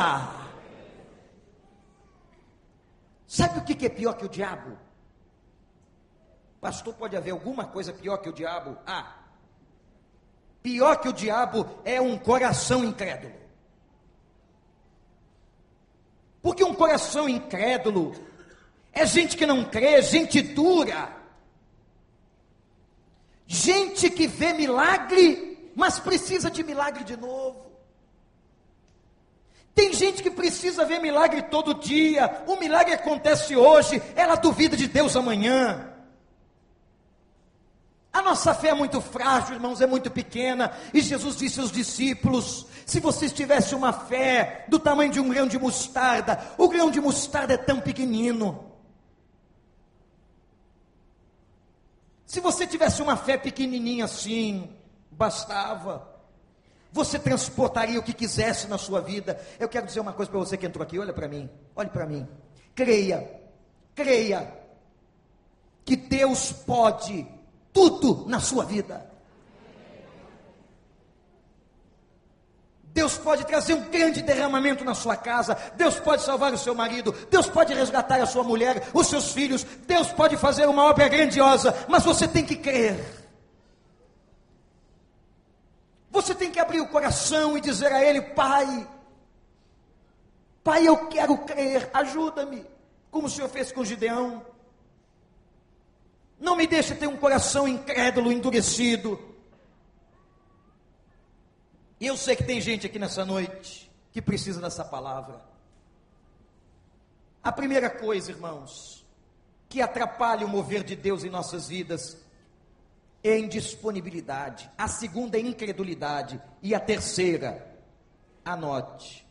[3.27, 4.75] Sabe o que é pior que o diabo?
[6.63, 8.78] Pastor, pode haver alguma coisa pior que o diabo?
[8.88, 9.17] Ah,
[10.62, 13.34] pior que o diabo é um coração incrédulo.
[16.41, 18.15] Porque um coração incrédulo
[18.93, 21.13] é gente que não crê, gente dura,
[23.45, 27.73] gente que vê milagre, mas precisa de milagre de novo.
[29.76, 34.88] Tem gente que precisa ver milagre todo dia, o milagre acontece hoje, ela duvida de
[34.88, 35.92] Deus amanhã.
[38.13, 40.71] A nossa fé é muito frágil, irmãos, é muito pequena.
[40.93, 45.47] E Jesus disse aos discípulos: se vocês tivessem uma fé do tamanho de um grão
[45.47, 48.71] de mostarda, o grão de mostarda é tão pequenino.
[52.28, 54.69] Se você tivesse uma fé pequenininha assim,
[55.12, 56.12] bastava.
[56.91, 59.43] você transportaria o que quisesse na sua vida.
[59.60, 62.06] Eu quero dizer uma coisa para você que entrou aqui, olha para mim, olhe para
[62.06, 62.28] mim.
[62.76, 63.41] Creia,
[63.95, 64.54] creia
[65.84, 67.28] que Deus pode
[67.73, 69.12] tudo na sua vida.
[72.93, 77.12] Deus pode trazer um grande derramamento na sua casa, Deus pode salvar o seu marido,
[77.29, 81.75] Deus pode resgatar a sua mulher, os seus filhos, Deus pode fazer uma obra grandiosa,
[81.89, 83.03] mas você tem que crer.
[86.12, 88.88] Você tem que abrir o coração e dizer a Ele: Pai,
[90.63, 92.63] Pai, eu quero crer, ajuda-me,
[93.09, 94.45] como o Senhor fez com Gideão.
[96.43, 99.17] Não me deixe ter um coração incrédulo, endurecido.
[102.01, 105.41] E eu sei que tem gente aqui nessa noite que precisa dessa palavra.
[107.41, 109.06] A primeira coisa, irmãos,
[109.69, 112.21] que atrapalha o mover de Deus em nossas vidas
[113.23, 114.69] é indisponibilidade.
[114.77, 116.41] A segunda é incredulidade.
[116.62, 117.73] E a terceira,
[118.43, 119.25] anote,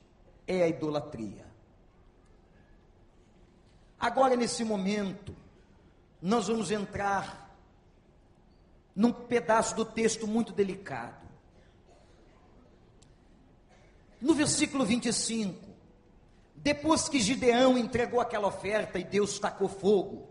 [0.47, 1.45] é a idolatria.
[4.01, 5.42] Agora, nesse momento,
[6.23, 7.53] nós vamos entrar
[8.95, 11.21] num pedaço do texto muito delicado.
[14.21, 15.59] No versículo 25,
[16.55, 20.29] depois que Gideão entregou aquela oferta e Deus tacou fogo,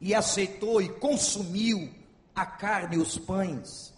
[0.00, 1.92] e aceitou e consumiu
[2.34, 3.92] a carne e os pães.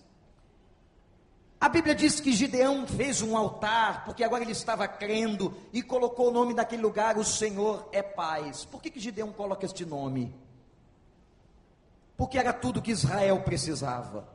[1.61, 6.29] A Bíblia diz que Gideão fez um altar, porque agora ele estava crendo e colocou
[6.29, 8.65] o nome daquele lugar, o Senhor é paz.
[8.65, 10.35] Por que, que Gideão coloca este nome?
[12.23, 14.29] Porque era tudo que Israel precisava.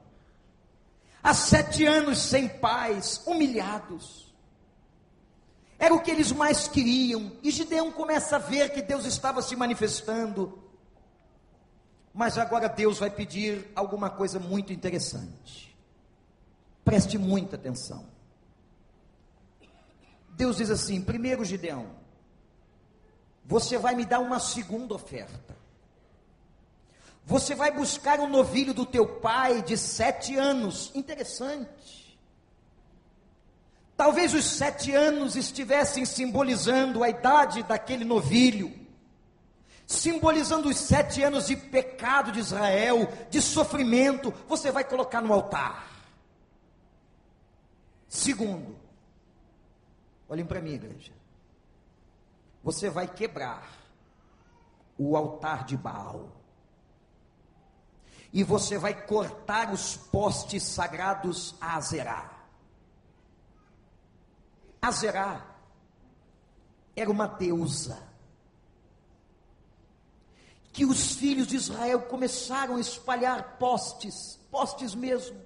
[1.23, 4.36] Há sete anos sem paz, humilhados.
[5.80, 7.32] Era o que eles mais queriam.
[7.41, 10.62] E Gideão começa a ver que Deus estava se manifestando.
[12.13, 15.73] Mas agora Deus vai pedir alguma coisa muito interessante.
[16.84, 18.06] Preste muita atenção.
[20.32, 21.88] Deus diz assim: primeiro, Gideão,
[23.45, 25.56] você vai me dar uma segunda oferta.
[27.28, 30.92] Você vai buscar um novilho do teu pai de sete anos.
[30.96, 32.18] Interessante.
[33.96, 38.88] Talvez os sete anos estivessem simbolizando a idade daquele novilho
[39.88, 45.90] simbolizando os sete anos de pecado de Israel, de sofrimento, você vai colocar no altar.
[48.10, 48.76] Segundo,
[50.28, 51.13] olhem para mim, igreja.
[52.62, 53.66] Você vai quebrar
[54.98, 56.37] o altar de Baal.
[58.32, 62.38] E você vai cortar os postes sagrados a Azerá.
[64.82, 65.46] Azerá
[66.96, 68.08] era uma deusa
[70.78, 75.42] que os filhos de Israel começaram a espalhar postes, postes mesmo.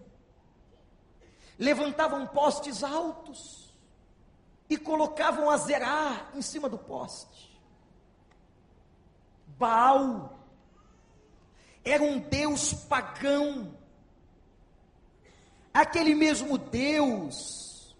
[1.58, 3.74] Levantavam postes altos
[4.70, 7.58] e colocavam a zerar em cima do poste.
[9.58, 10.40] Baal
[11.84, 13.76] era um deus pagão,
[15.74, 17.96] aquele mesmo Deus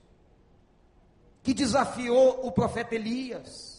[1.44, 3.72] que desafiou o profeta Elias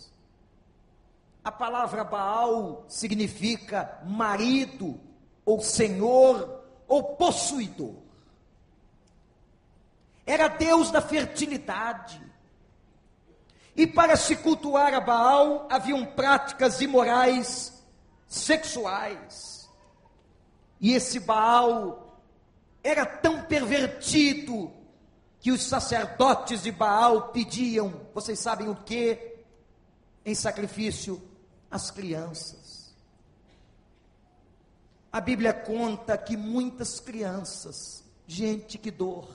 [1.44, 5.00] a palavra Baal significa marido,
[5.44, 7.96] ou senhor, ou possuidor.
[10.24, 12.22] Era Deus da fertilidade.
[13.74, 17.82] E para se cultuar a Baal, haviam práticas imorais
[18.28, 19.61] sexuais.
[20.82, 22.20] E esse Baal
[22.82, 24.72] era tão pervertido
[25.38, 29.36] que os sacerdotes de Baal pediam, vocês sabem o que?
[30.24, 31.22] Em sacrifício
[31.70, 32.92] as crianças.
[35.12, 39.28] A Bíblia conta que muitas crianças, gente que dor,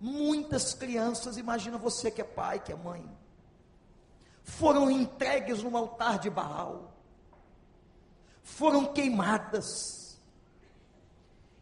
[0.00, 3.08] muitas crianças, imagina você que é pai, que é mãe,
[4.42, 6.92] foram entregues no altar de Baal,
[8.42, 10.05] foram queimadas.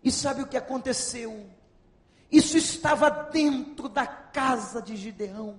[0.04, 1.48] E sabe o que aconteceu?
[2.30, 5.58] Isso estava dentro da casa de Gideão.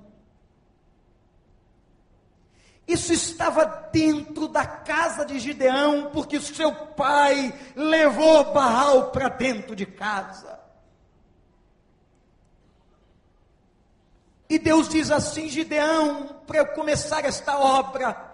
[2.88, 9.88] Isso estava dentro da casa de Gideão, porque seu pai levou Baal para dentro de
[9.88, 10.60] casa.
[14.48, 18.25] E Deus diz assim: Gideão, para eu começar esta obra,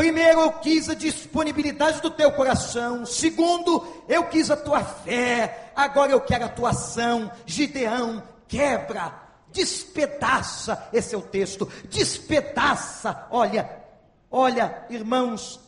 [0.00, 6.10] primeiro eu quis a disponibilidade do teu coração, segundo, eu quis a tua fé, agora
[6.10, 7.30] eu quero a tua ação.
[7.44, 9.14] Gideão, quebra
[9.52, 13.78] despedaça, esse é o texto, despedaça, olha,
[14.30, 15.60] olha, irmãos,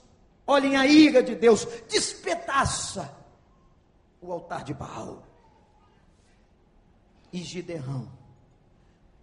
[0.47, 3.15] olhem a ira de Deus, despedaça
[4.19, 5.23] o altar de Baal.
[7.31, 8.09] e Gideão,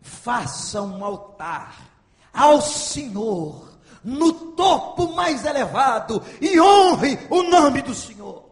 [0.04, 1.90] faça um altar
[2.32, 8.44] ao Senhor no topo mais elevado e honre o nome do Senhor.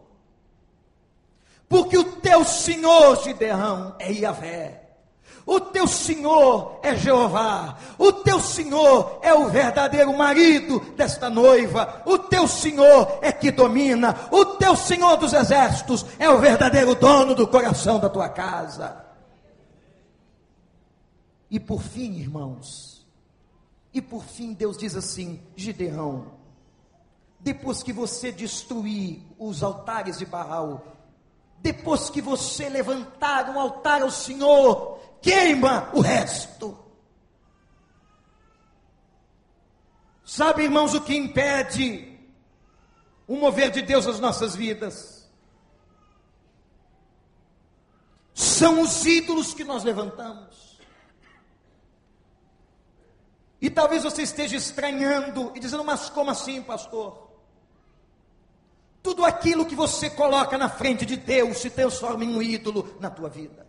[1.68, 4.88] Porque o teu Senhor, Gideão, é Yahvé.
[5.48, 7.78] O teu Senhor é Jeová.
[7.96, 12.02] O teu Senhor é o verdadeiro marido desta noiva.
[12.04, 14.14] O teu Senhor é que domina.
[14.30, 19.04] O teu Senhor dos exércitos é o verdadeiro dono do coração da tua casa.
[21.50, 22.87] E por fim, irmãos,
[23.98, 26.32] e por fim Deus diz assim: Gideão,
[27.40, 30.96] depois que você destruir os altares de Baal,
[31.58, 36.78] depois que você levantar um altar ao Senhor, queima o resto.
[40.24, 42.18] Sabe, irmãos, o que impede
[43.26, 45.28] o mover de Deus nas nossas vidas?
[48.34, 50.67] São os ídolos que nós levantamos.
[53.60, 57.28] E talvez você esteja estranhando e dizendo, mas como assim, pastor?
[59.02, 63.10] Tudo aquilo que você coloca na frente de Deus se transforma em um ídolo na
[63.10, 63.66] tua vida.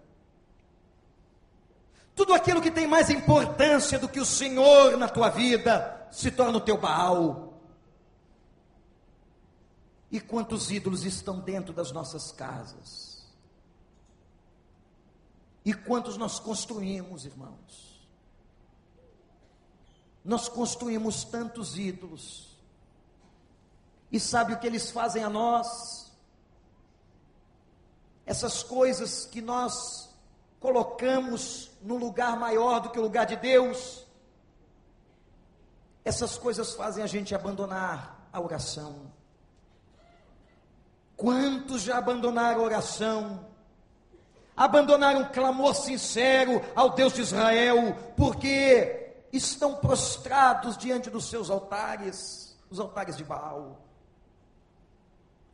[2.16, 6.58] Tudo aquilo que tem mais importância do que o Senhor na tua vida se torna
[6.58, 7.62] o teu Baal.
[10.12, 13.26] E quantos ídolos estão dentro das nossas casas?
[15.64, 17.89] E quantos nós construímos, irmãos?
[20.30, 22.56] Nós construímos tantos ídolos.
[24.12, 26.12] E sabe o que eles fazem a nós?
[28.28, 30.08] Essas coisas que nós
[30.60, 34.06] colocamos no lugar maior do que o lugar de Deus,
[36.06, 39.12] essas coisas fazem a gente abandonar a oração.
[41.18, 43.48] Quantos já abandonaram a oração?
[44.56, 52.58] Abandonaram um clamor sincero ao Deus de Israel, porque estão prostrados diante dos seus altares,
[52.70, 53.82] os altares de Baal.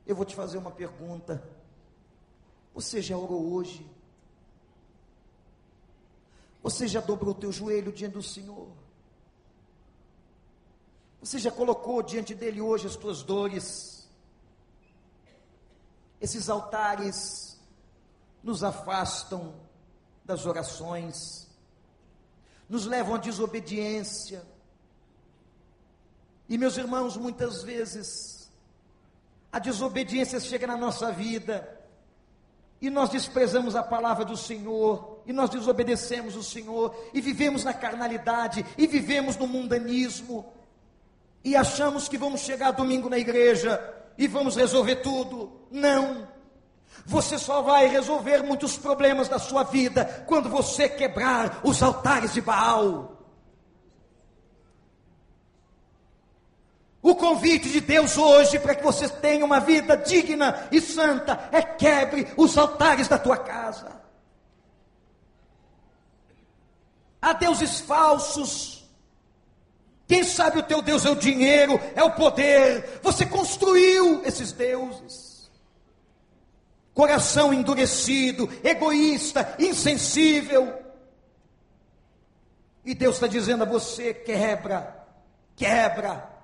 [0.05, 1.43] Eu vou te fazer uma pergunta.
[2.73, 3.89] Você já orou hoje?
[6.61, 8.67] Você já dobrou o teu joelho diante do Senhor?
[11.19, 14.07] Você já colocou diante dele hoje as tuas dores?
[16.21, 17.59] Esses altares
[18.43, 19.55] nos afastam
[20.23, 21.44] das orações,
[22.70, 24.43] nos levam à desobediência.
[26.47, 28.51] E meus irmãos, muitas vezes
[29.51, 31.68] a desobediência chega na nossa vida
[32.82, 37.74] e nós desprezamos a palavra do Senhor, e nós desobedecemos o Senhor, e vivemos na
[37.74, 40.45] carnalidade, e vivemos no mundanismo,
[41.45, 43.80] e achamos que vamos chegar domingo na igreja
[44.18, 45.51] e vamos resolver tudo.
[45.70, 46.28] Não.
[47.05, 52.41] Você só vai resolver muitos problemas da sua vida quando você quebrar os altares de
[52.41, 53.15] Baal.
[57.01, 61.61] O convite de Deus hoje para que você tenha uma vida digna e santa é
[61.61, 64.01] quebre os altares da tua casa.
[67.21, 68.83] Há deuses falsos.
[70.07, 72.99] Quem sabe o teu Deus é o dinheiro, é o poder.
[73.03, 75.34] Você construiu esses deuses.
[76.95, 80.73] Coração endurecido, egoísta, insensível.
[82.83, 85.05] E Deus está dizendo a você: quebra,
[85.55, 86.35] quebra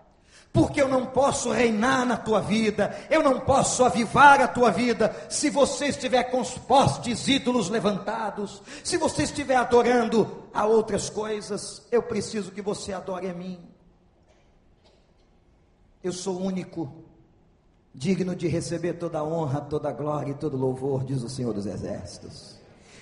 [0.53, 5.15] porque eu não posso reinar na tua vida, eu não posso avivar a tua vida,
[5.29, 11.85] se você estiver com os postes ídolos levantados, se você estiver adorando a outras coisas,
[11.89, 13.59] eu preciso que você adore a mim.
[16.03, 17.00] Eu sou único,
[17.93, 21.53] digno de receber toda a honra, toda a glória e todo louvor, diz o Senhor
[21.53, 22.61] dos Exércitos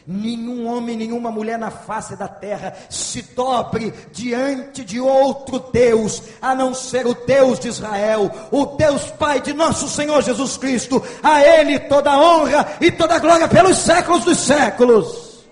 [0.09, 6.55] nenhum homem, nenhuma mulher na face da terra se dobre diante de outro Deus, a
[6.55, 11.01] não ser o Deus de Israel, o Deus Pai de nosso Senhor Jesus Cristo.
[11.21, 15.45] A Ele toda a honra e toda a glória pelos séculos dos séculos.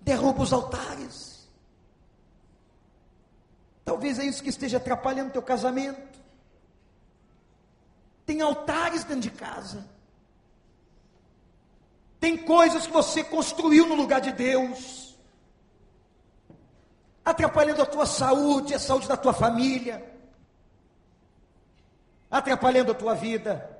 [0.00, 1.48] Derruba os altares.
[3.84, 6.23] Talvez é isso que esteja atrapalhando teu casamento.
[8.24, 9.94] Tem altares dentro de casa
[12.24, 15.14] tem coisas que você construiu no lugar de Deus,
[17.22, 20.02] atrapalhando a tua saúde, a saúde da tua família,
[22.30, 23.70] atrapalhando a tua vida.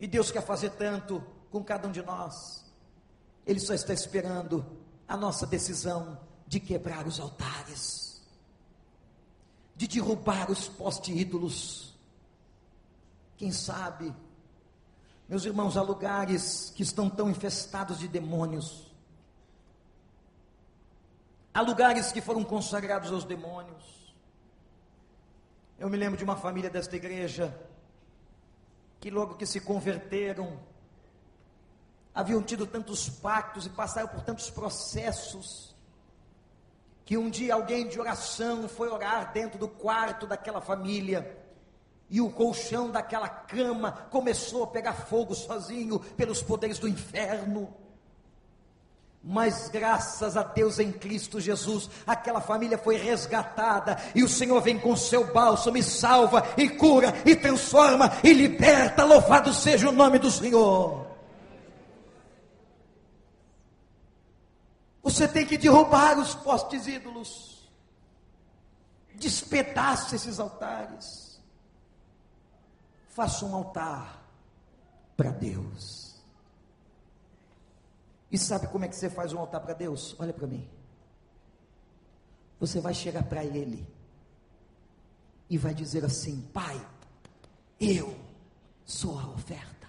[0.00, 2.64] E Deus quer fazer tanto com cada um de nós.
[3.46, 4.66] Ele só está esperando
[5.06, 6.18] a nossa decisão
[6.48, 8.20] de quebrar os altares,
[9.76, 11.91] de derrubar os postes ídolos.
[13.36, 14.14] Quem sabe
[15.32, 18.92] Meus irmãos, há lugares que estão tão infestados de demônios.
[21.54, 24.14] Há lugares que foram consagrados aos demônios.
[25.78, 27.58] Eu me lembro de uma família desta igreja
[29.00, 30.60] que logo que se converteram,
[32.14, 35.74] haviam tido tantos pactos e passaram por tantos processos,
[37.06, 41.41] que um dia alguém de oração foi orar dentro do quarto daquela família,
[42.12, 47.74] e o colchão daquela cama começou a pegar fogo sozinho pelos poderes do inferno.
[49.24, 54.78] Mas graças a Deus em Cristo Jesus, aquela família foi resgatada e o Senhor vem
[54.78, 59.04] com seu bálsamo e salva e cura e transforma e liberta.
[59.04, 61.06] Louvado seja o nome do Senhor.
[65.02, 67.70] Você tem que derrubar os postes ídolos.
[69.14, 71.31] Despedaça esses altares.
[73.12, 74.26] Faça um altar
[75.16, 76.16] para Deus.
[78.30, 80.16] E sabe como é que você faz um altar para Deus?
[80.18, 80.66] Olha para mim.
[82.58, 83.86] Você vai chegar para Ele
[85.50, 86.80] e vai dizer assim: Pai,
[87.78, 88.16] eu
[88.86, 89.88] sou a oferta.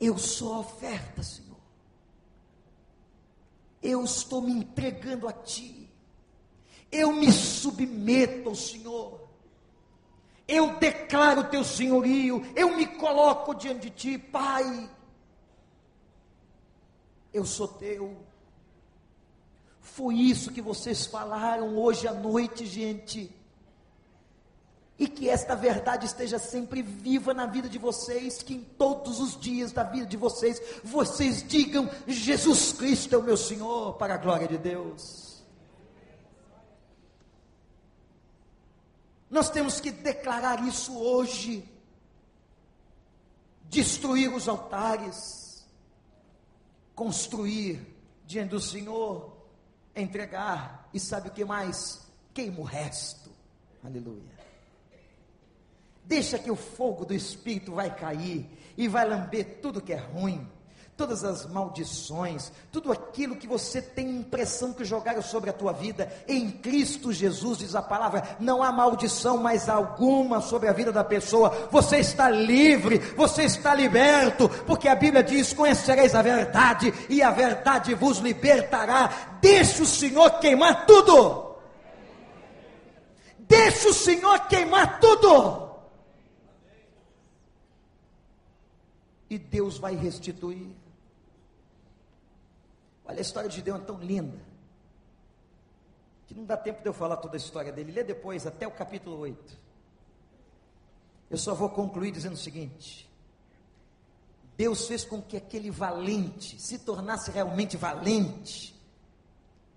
[0.00, 1.56] Eu sou a oferta, Senhor.
[3.80, 5.85] Eu estou me entregando a Ti.
[6.90, 9.20] Eu me submeto ao Senhor.
[10.46, 12.44] Eu declaro o Teu senhorio.
[12.54, 14.90] Eu me coloco diante de Ti, Pai.
[17.32, 18.16] Eu sou Teu.
[19.80, 23.34] Foi isso que vocês falaram hoje à noite, gente
[24.98, 29.38] e que esta verdade esteja sempre viva na vida de vocês, que em todos os
[29.38, 34.18] dias da vida de vocês, vocês digam: Jesus Cristo é o meu Senhor, para a
[34.18, 35.25] glória de Deus.
[39.30, 41.68] Nós temos que declarar isso hoje,
[43.64, 45.66] destruir os altares,
[46.94, 47.84] construir
[48.24, 49.36] diante do Senhor,
[49.94, 52.06] entregar, e sabe o que mais?
[52.32, 53.30] Queima o resto.
[53.82, 54.36] Aleluia.
[56.04, 60.48] Deixa que o fogo do Espírito vai cair e vai lamber tudo que é ruim,
[60.96, 66.10] todas as maldições, tudo aquilo que você tem impressão que jogaram sobre a tua vida.
[66.26, 71.04] Em Cristo Jesus, diz a palavra, não há maldição mais alguma sobre a vida da
[71.04, 71.68] pessoa.
[71.70, 77.30] Você está livre, você está liberto, porque a Bíblia diz: Conhecereis a verdade, e a
[77.30, 79.38] verdade vos libertará.
[79.40, 81.56] Deixa o Senhor queimar tudo.
[83.40, 85.66] Deixa o Senhor queimar tudo.
[89.28, 90.70] e Deus vai restituir.
[93.08, 94.38] Olha, a história de Gideão é tão linda,
[96.26, 97.92] que não dá tempo de eu falar toda a história dele.
[97.92, 99.58] Lê depois, até o capítulo 8.
[101.30, 103.08] Eu só vou concluir dizendo o seguinte:
[104.56, 108.74] Deus fez com que aquele valente se tornasse realmente valente.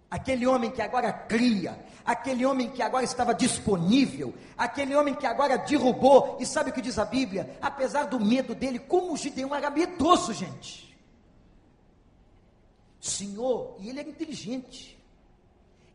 [0.09, 5.55] Aquele homem que agora cria, aquele homem que agora estava disponível, aquele homem que agora
[5.55, 7.55] derrubou, e sabe o que diz a Bíblia?
[7.61, 10.88] Apesar do medo dele, como Gideão era medroso, gente.
[12.99, 14.97] Senhor, e ele era inteligente.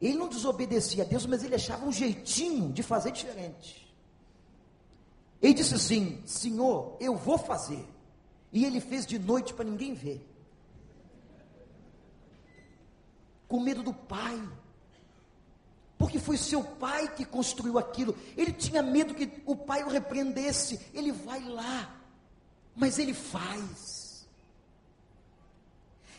[0.00, 3.86] Ele não desobedecia a Deus, mas ele achava um jeitinho de fazer diferente.
[5.40, 7.86] Ele disse assim: Senhor, eu vou fazer.
[8.52, 10.26] E ele fez de noite para ninguém ver.
[13.48, 14.40] Com medo do pai
[16.04, 18.14] porque foi seu pai que construiu aquilo.
[18.36, 20.78] Ele tinha medo que o pai o repreendesse.
[20.92, 21.98] Ele vai lá,
[22.76, 24.03] mas ele faz.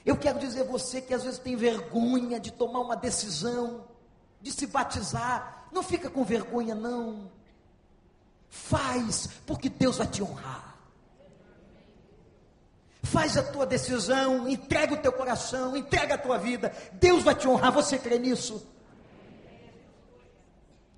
[0.05, 3.85] Eu quero dizer a você que às vezes tem vergonha de tomar uma decisão,
[4.39, 5.67] de se batizar.
[5.71, 7.31] Não fica com vergonha, não.
[8.47, 10.77] Faz, porque Deus vai te honrar.
[13.01, 16.71] Faz a tua decisão, entrega o teu coração, entrega a tua vida.
[16.93, 17.71] Deus vai te honrar.
[17.71, 18.65] Você crê nisso?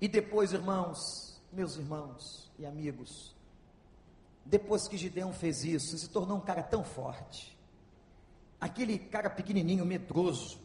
[0.00, 3.34] E depois, irmãos, meus irmãos e amigos,
[4.44, 7.57] depois que Gideão fez isso, se tornou um cara tão forte.
[8.60, 10.58] Aquele cara pequenininho, medroso,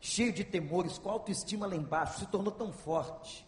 [0.00, 3.46] cheio de temores, com autoestima lá embaixo, se tornou tão forte,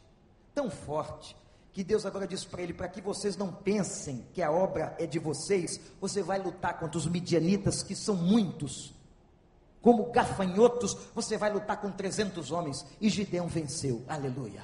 [0.54, 1.36] tão forte,
[1.72, 5.06] que Deus agora diz para ele: para que vocês não pensem que a obra é
[5.06, 8.94] de vocês, você vai lutar contra os midianitas, que são muitos.
[9.80, 12.84] Como gafanhotos, você vai lutar com 300 homens.
[13.00, 14.02] E Gideão venceu.
[14.08, 14.62] Aleluia.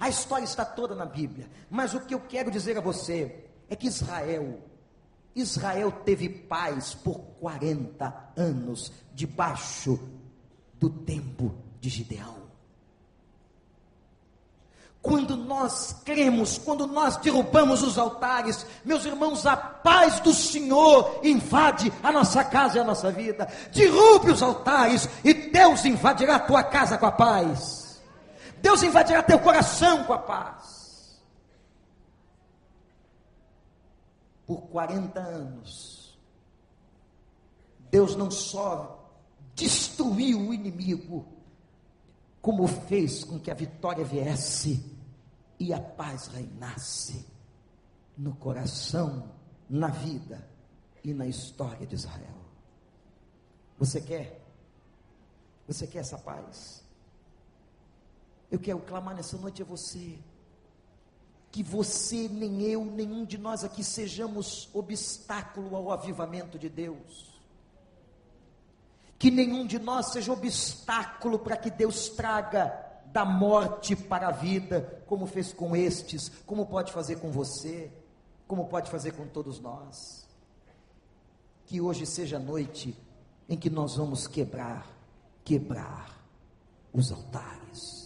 [0.00, 1.48] A história está toda na Bíblia.
[1.70, 4.60] Mas o que eu quero dizer a você é que Israel,
[5.34, 9.98] Israel teve paz por 40 anos debaixo
[10.78, 12.42] do tempo de Gideão.
[15.02, 21.92] Quando nós cremos, quando nós derrubamos os altares, meus irmãos, a paz do Senhor invade
[22.00, 23.48] a nossa casa e a nossa vida.
[23.74, 28.00] Derrube os altares e Deus invadirá a tua casa com a paz.
[28.58, 30.71] Deus invadirá teu coração com a paz.
[34.52, 36.18] Por 40 anos,
[37.90, 39.10] Deus não só
[39.54, 41.26] destruiu o inimigo,
[42.42, 44.84] como fez com que a vitória viesse
[45.58, 47.26] e a paz reinasse
[48.14, 49.32] no coração,
[49.70, 50.46] na vida
[51.02, 52.36] e na história de Israel.
[53.78, 54.44] Você quer?
[55.66, 56.84] Você quer essa paz?
[58.50, 60.18] Eu quero clamar nessa noite a você.
[61.52, 67.32] Que você, nem eu, nenhum de nós aqui sejamos obstáculo ao avivamento de Deus
[69.22, 72.76] que nenhum de nós seja obstáculo para que Deus traga
[73.12, 77.88] da morte para a vida, como fez com estes, como pode fazer com você,
[78.48, 80.26] como pode fazer com todos nós.
[81.66, 82.98] Que hoje seja a noite
[83.48, 84.90] em que nós vamos quebrar,
[85.44, 86.20] quebrar
[86.92, 88.01] os altares.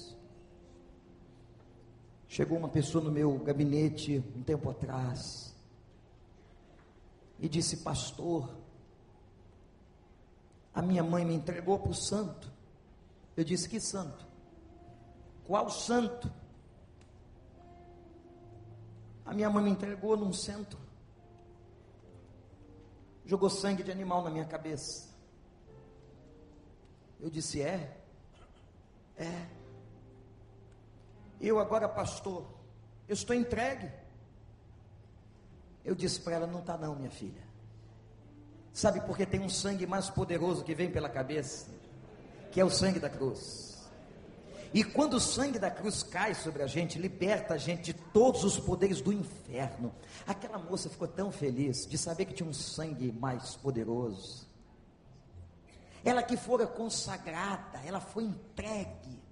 [2.37, 5.57] Chegou uma pessoa no meu gabinete um tempo atrás
[7.41, 8.55] e disse: Pastor,
[10.75, 12.53] a minha mãe me entregou para o santo.
[13.35, 14.27] Eu disse: Que santo?
[15.47, 16.31] Qual santo?
[19.25, 20.79] A minha mãe me entregou num centro.
[23.25, 25.09] Jogou sangue de animal na minha cabeça.
[27.19, 27.99] Eu disse: É?
[29.17, 29.56] É.
[31.41, 32.47] Eu agora, pastor,
[33.09, 33.91] eu estou entregue.
[35.85, 37.45] Eu disse para ela: Não está, não, minha filha.
[38.73, 41.69] Sabe porque tem um sangue mais poderoso que vem pela cabeça?
[42.53, 43.77] Que é o sangue da cruz.
[44.75, 48.45] E quando o sangue da cruz cai sobre a gente, liberta a gente de todos
[48.45, 49.95] os poderes do inferno.
[50.27, 54.47] Aquela moça ficou tão feliz de saber que tinha um sangue mais poderoso.
[56.05, 59.23] Ela que fora consagrada, ela foi entregue.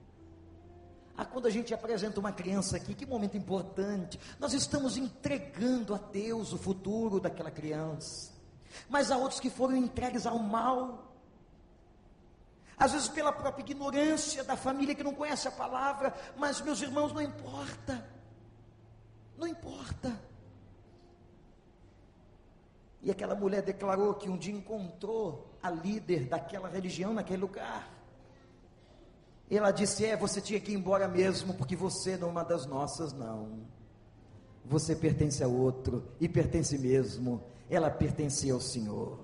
[1.16, 4.18] Ah, quando a gente apresenta uma criança aqui, que momento importante.
[4.38, 8.34] Nós estamos entregando a Deus o futuro daquela criança
[8.88, 11.12] mas há outros que foram entregues ao mal.
[12.76, 17.12] Às vezes pela própria ignorância da família que não conhece a palavra, mas meus irmãos,
[17.12, 18.06] não importa.
[19.38, 20.20] Não importa.
[23.02, 27.93] E aquela mulher declarou que um dia encontrou a líder daquela religião naquele lugar.
[29.50, 32.42] E ela disse: É, você tinha que ir embora mesmo, porque você não é uma
[32.44, 33.60] das nossas, não.
[34.64, 39.18] Você pertence a outro, e pertence mesmo ela pertencia ao Senhor.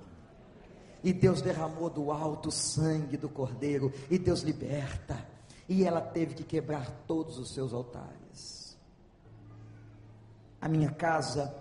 [1.03, 5.27] E Deus derramou do alto sangue do cordeiro, e Deus liberta.
[5.69, 8.77] E ela teve que quebrar todos os seus altares.
[10.61, 11.55] A minha casa,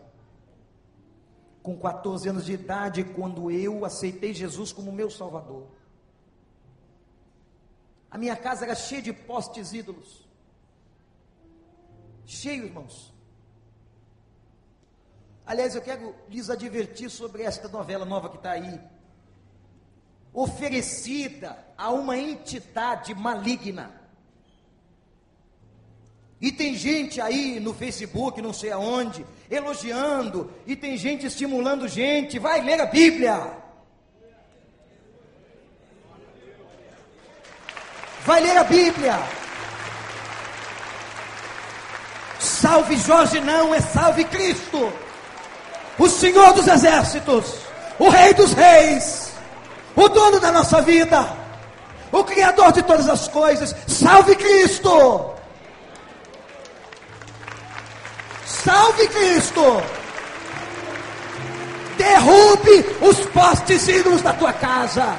[1.63, 5.67] com 14 anos de idade, quando eu aceitei Jesus como meu Salvador,
[8.11, 10.27] a minha casa era cheia de postes ídolos.
[12.25, 13.13] Cheio, irmãos.
[15.45, 18.79] Aliás, eu quero lhes advertir sobre esta novela nova que está aí.
[20.31, 23.99] Oferecida a uma entidade maligna.
[26.41, 32.39] E tem gente aí no Facebook, não sei aonde, elogiando, e tem gente estimulando gente,
[32.39, 33.57] vai ler a Bíblia.
[38.29, 39.19] Vai ler a Bíblia.
[42.39, 44.93] Salve Jorge não, é salve Cristo
[45.97, 47.55] o Senhor dos exércitos,
[47.97, 49.33] o Rei dos reis,
[49.95, 51.27] o dono da nossa vida,
[52.11, 53.75] o Criador de todas as coisas.
[53.87, 55.33] Salve Cristo!
[58.45, 59.83] Salve Cristo!
[61.97, 65.17] Derrube os postes ídolos da tua casa.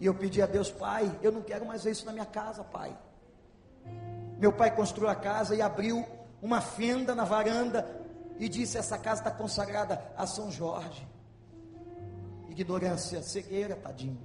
[0.00, 2.64] E eu pedi a Deus, Pai, eu não quero mais ver isso na minha casa,
[2.64, 2.96] Pai.
[4.38, 6.06] Meu pai construiu a casa e abriu
[6.40, 7.86] uma fenda na varanda
[8.38, 11.06] e disse: Essa casa está consagrada a São Jorge.
[12.48, 14.18] Ignorância, cegueira, tadinho.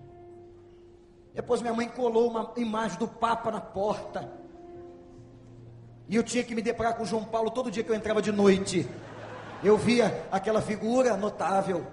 [1.34, 4.32] Depois minha mãe colou uma imagem do Papa na porta.
[6.08, 8.32] E eu tinha que me deparar com João Paulo todo dia que eu entrava de
[8.32, 8.90] noite.
[9.62, 11.86] Eu via aquela figura notável.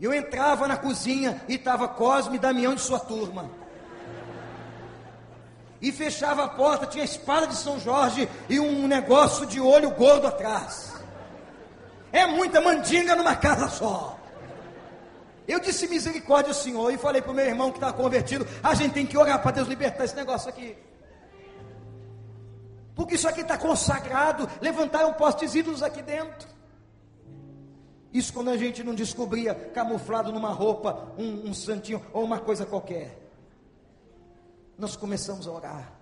[0.00, 3.50] Eu entrava na cozinha e estava Cosme e Damião de sua turma
[5.80, 9.90] e fechava a porta, tinha a espada de São Jorge e um negócio de olho
[9.90, 10.92] gordo atrás.
[12.12, 14.18] É muita mandinga numa casa só.
[15.48, 18.92] Eu disse misericórdia, Senhor, e falei para o meu irmão que está convertido: a gente
[18.92, 20.76] tem que orar para Deus libertar esse negócio aqui.
[22.94, 24.48] Porque isso aqui está consagrado.
[24.60, 26.48] Levantaram postes ídolos aqui dentro.
[28.12, 32.66] Isso quando a gente não descobria camuflado numa roupa, um, um santinho ou uma coisa
[32.66, 33.16] qualquer.
[34.76, 35.92] Nós começamos a orar.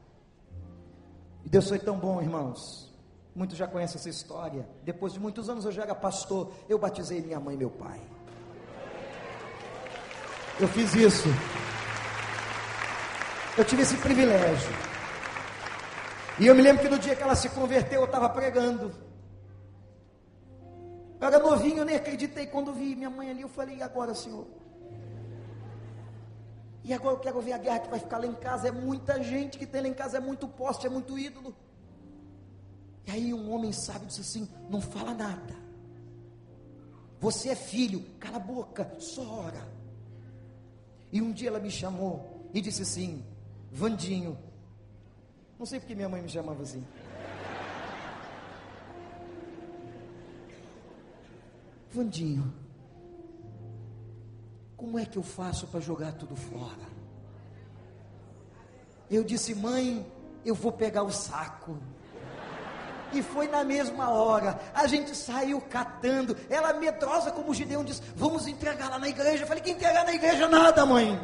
[1.45, 2.89] E Deus foi tão bom, irmãos.
[3.35, 4.67] Muitos já conhecem essa história.
[4.83, 6.53] Depois de muitos anos eu já era pastor.
[6.69, 8.01] Eu batizei minha mãe e meu pai.
[10.59, 11.29] Eu fiz isso.
[13.57, 14.73] Eu tive esse privilégio.
[16.39, 18.93] E eu me lembro que no dia que ela se converteu, eu estava pregando.
[21.21, 23.43] Eu era novinho, eu nem acreditei quando vi minha mãe ali.
[23.43, 24.47] Eu falei, e agora, Senhor?
[26.85, 28.69] E agora eu quero ver a guerra que vai ficar lá em casa.
[28.69, 31.55] É muita gente que tem lá em casa, é muito poste, é muito ídolo.
[33.07, 35.55] E aí um homem sábio disse assim: não fala nada.
[37.21, 39.69] Você é filho, cala a boca, só ora.
[41.13, 43.25] E um dia ela me chamou e disse assim:
[43.73, 44.39] Vandinho.
[45.59, 46.85] Não sei porque minha mãe me chamava assim.
[51.91, 52.53] Vandinho,
[54.77, 56.99] como é que eu faço para jogar tudo fora?
[59.11, 60.07] Eu disse, mãe,
[60.45, 61.79] eu vou pegar o saco.
[63.13, 64.59] E foi na mesma hora.
[64.75, 66.37] A gente saiu catando.
[66.51, 69.45] Ela medrosa como o Gideão disse: Vamos entregar lá na igreja.
[69.45, 71.19] Eu falei: Que entregar na igreja nada, mãe.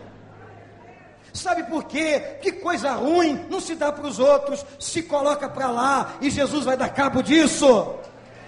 [1.34, 2.38] Sabe por quê?
[2.40, 6.64] Que coisa ruim não se dá para os outros, se coloca para lá e Jesus
[6.64, 7.96] vai dar cabo disso.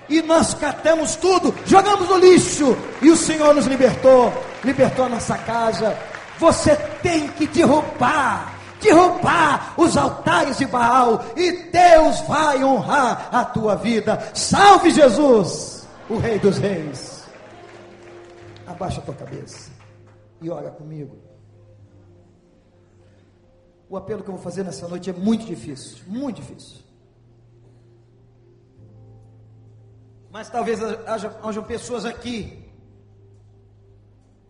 [0.09, 4.33] E nós catamos tudo, jogamos no lixo e o Senhor nos libertou,
[4.63, 5.97] libertou a nossa casa.
[6.39, 13.75] Você tem que derrubar derrubar os altares de Baal e Deus vai honrar a tua
[13.75, 14.31] vida.
[14.35, 17.27] Salve Jesus, o Rei dos Reis.
[18.67, 19.71] Abaixa a tua cabeça
[20.41, 21.17] e ora comigo.
[23.89, 26.86] O apelo que eu vou fazer nessa noite é muito difícil, muito difícil.
[30.37, 32.63] Mas talvez haja, pessoas aqui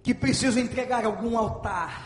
[0.03, 2.05] que precisam entregar algum altar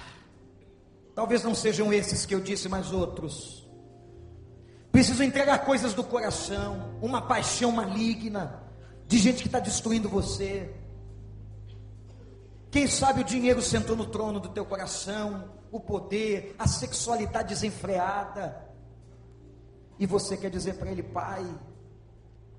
[1.14, 3.66] Talvez não sejam esses que eu disse, mas outros.
[4.93, 8.62] Preciso entregar coisas do coração, uma paixão maligna,
[9.07, 10.74] de gente que está destruindo você.
[12.70, 18.62] Quem sabe o dinheiro sentou no trono do teu coração, o poder, a sexualidade desenfreada.
[19.99, 21.47] E você quer dizer para ele, pai,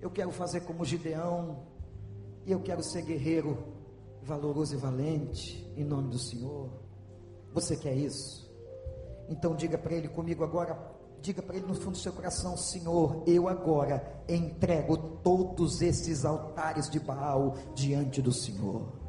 [0.02, 1.60] eu quero fazer como Gideão,
[2.46, 3.58] e eu quero ser guerreiro,
[4.24, 6.70] valoroso e valente, em nome do Senhor.
[7.54, 8.50] Você quer isso?
[9.30, 10.78] Então diga para ele comigo agora,
[11.22, 16.90] diga para ele no fundo do seu coração, Senhor, eu agora entrego todos esses altares
[16.90, 19.00] de Baal diante do Senhor.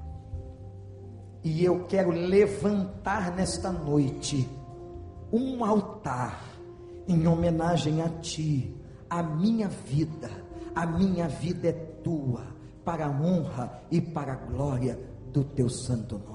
[1.43, 4.49] E eu quero levantar nesta noite
[5.33, 6.45] um altar
[7.09, 8.77] em homenagem a ti,
[9.11, 10.31] a minha vida,
[10.75, 12.47] a minha vida é tua,
[12.85, 14.99] para a honra e para a glória
[15.33, 16.32] do teu santo nome.